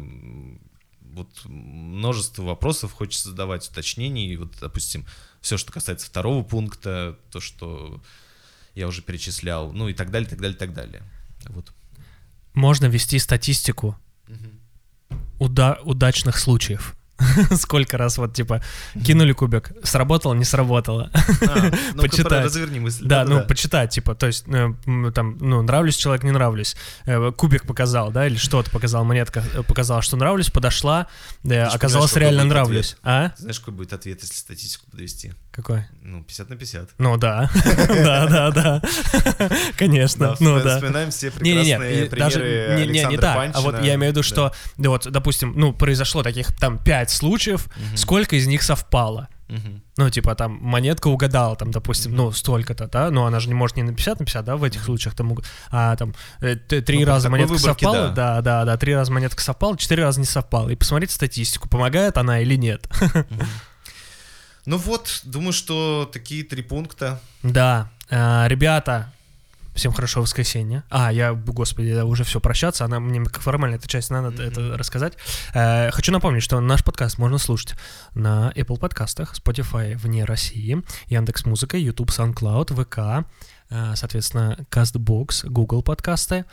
[1.01, 4.29] Вот множество вопросов хочется задавать, уточнений.
[4.33, 5.07] И Вот, допустим,
[5.41, 8.01] все, что касается второго пункта, то, что
[8.77, 11.03] я уже перечислял, ну и так далее, так далее, так далее.
[11.49, 11.73] Вот.
[12.53, 13.99] Можно вести статистику
[15.39, 16.97] уда- удачных случаев.
[17.57, 18.62] Сколько раз вот, типа,
[19.05, 21.11] кинули кубик, сработало, не сработало.
[21.15, 22.45] А, ну-ка, Почитать.
[22.45, 23.07] разверни мысль.
[23.07, 24.75] Да, ну, почитать, типа, то есть, э,
[25.15, 26.77] там, ну, нравлюсь человек, не нравлюсь.
[27.07, 31.07] Э, Кубик показал, да, или что-то показал, монетка э, показала, что нравлюсь, подошла,
[31.45, 32.97] оказалось, реально нравлюсь.
[33.03, 33.33] А?
[33.37, 35.33] Знаешь, какой будет ответ, если статистику подвести?
[35.55, 35.85] Какой?
[36.03, 36.91] Ну, 50 на 50.
[36.99, 37.49] Ну, да.
[37.89, 38.83] Да, да, да.
[39.79, 40.77] Конечно, ну, да.
[40.77, 43.35] Вспоминаем все прекрасные примеры не, не, Александра.
[43.35, 43.59] Панчина.
[43.59, 47.14] А вот я имею в виду, что, да вот, допустим, ну, произошло таких там пять
[47.15, 47.97] случаев, Мгм.
[47.97, 49.29] сколько из них совпало?
[49.49, 49.83] Мгм.
[49.99, 53.77] Ну, типа, там, монетка угадала, там, допустим, ну, столько-то, да, но она же не может
[53.77, 55.37] не на 50 на 50, да, в этих случаях, там,
[55.71, 58.37] а там, э, три Ну, раза монетка выборке, совпала, да.
[58.37, 62.17] да, да, да, три раза монетка совпала, четыре раза не совпала, и посмотреть статистику, помогает
[62.17, 62.89] она или нет.
[64.67, 67.21] Ну вот, думаю, что такие три пункта.
[67.43, 69.12] Да, э, ребята,
[69.75, 70.85] всем хорошего воскресенья.
[70.91, 74.77] А, я, господи, я уже все прощаться, она мне как формально эта часть надо это
[74.77, 75.14] рассказать.
[75.53, 77.75] Э, хочу напомнить, что наш подкаст можно слушать
[78.14, 83.27] на Apple подкастах, Spotify вне России, Яндекс Музыка, YouTube, SoundCloud, ВК,
[83.70, 86.45] э, соответственно, CastBox, Google подкасты.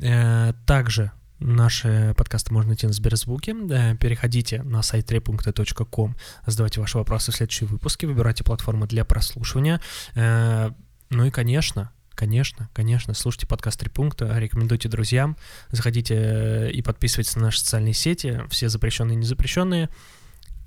[0.00, 3.54] Э, Также Наши подкасты можно найти на Сберзвуке.
[3.70, 9.80] Э, Переходите на сайт трепункта.ком, задавайте ваши вопросы в следующие выпуски, выбирайте платформу для прослушивания.
[10.14, 10.70] Э,
[11.10, 15.36] Ну и, конечно, конечно, конечно, слушайте подкаст «Три пункта», рекомендуйте друзьям,
[15.70, 19.88] заходите э, и подписывайтесь на наши социальные сети, все запрещенные и незапрещенные.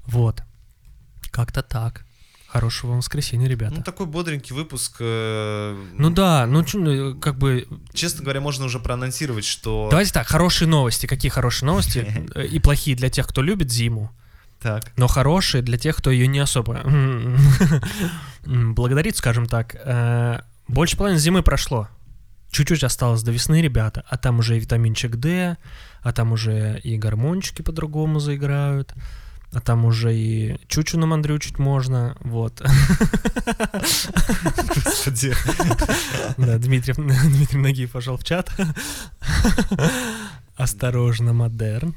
[0.06, 0.44] Вот.
[1.32, 2.04] Как-то так.
[2.48, 3.76] Хорошего вам воскресенья, ребята.
[3.76, 4.96] Ну, такой бодренький выпуск.
[5.00, 9.90] э, Ну да, ну ну, как бы Честно говоря, можно уже проанонсировать, что...
[9.92, 11.08] Давайте так, хорошие новости.
[11.08, 12.30] Какие хорошие новости?
[12.36, 14.12] Э, И плохие для тех, кто любит зиму,
[14.62, 14.94] Так.
[14.96, 16.82] но хорошие для тех, кто ее не особо
[18.46, 19.76] благодарит, скажем так.
[20.68, 21.88] Больше половины зимы прошло.
[22.52, 24.04] Чуть-чуть осталось до весны, ребята.
[24.10, 25.58] А там уже и витаминчик D,
[26.02, 28.94] а там уже и гормончики по-другому заиграют.
[29.54, 32.62] А там уже и чучу намандрючить можно, вот.
[34.76, 35.34] Господи.
[36.38, 38.52] Да, Дмитрий, Дмитрий Нагиев пошел в чат.
[40.56, 41.96] Осторожно, модерн.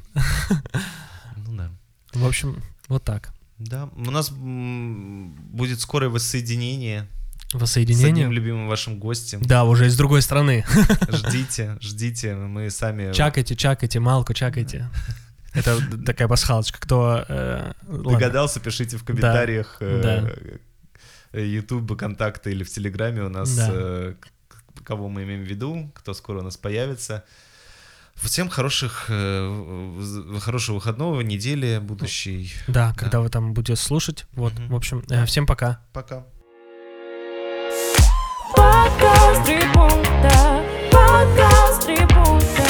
[1.36, 1.70] Ну да.
[2.12, 3.32] В общем, вот так.
[3.58, 7.08] Да, у нас будет скорое воссоединение
[7.50, 8.10] с Воссоединение.
[8.26, 9.40] одним любимым вашим гостем.
[9.42, 10.64] Да, уже из другой страны.
[11.08, 14.88] Ждите, ждите, мы сами Чакайте, чакайте, малку чакайте.
[15.52, 16.80] Это такая пасхалочка.
[16.80, 17.24] Кто...
[17.28, 20.30] э, догадался, пишите в комментариях да.
[21.32, 23.68] э, YouTube, контакты или в Телеграме у нас, Да.
[23.72, 24.14] э,
[24.84, 27.24] кого мы имеем в виду, кто скоро у нас появится.
[28.14, 32.52] Всем хороших, э, хорошего выходного недели будущей.
[32.68, 34.26] Да, когда вы там будете слушать.
[34.34, 34.68] Вот, Мгм.
[34.68, 35.80] в общем, всем пока.
[35.92, 36.26] Пока.
[38.60, 42.68] Подкаст три пункта, подкаст три пункта,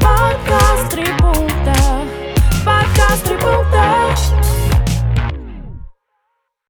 [0.00, 1.74] подкаст три пункта,
[2.64, 4.14] подкаст три пункта.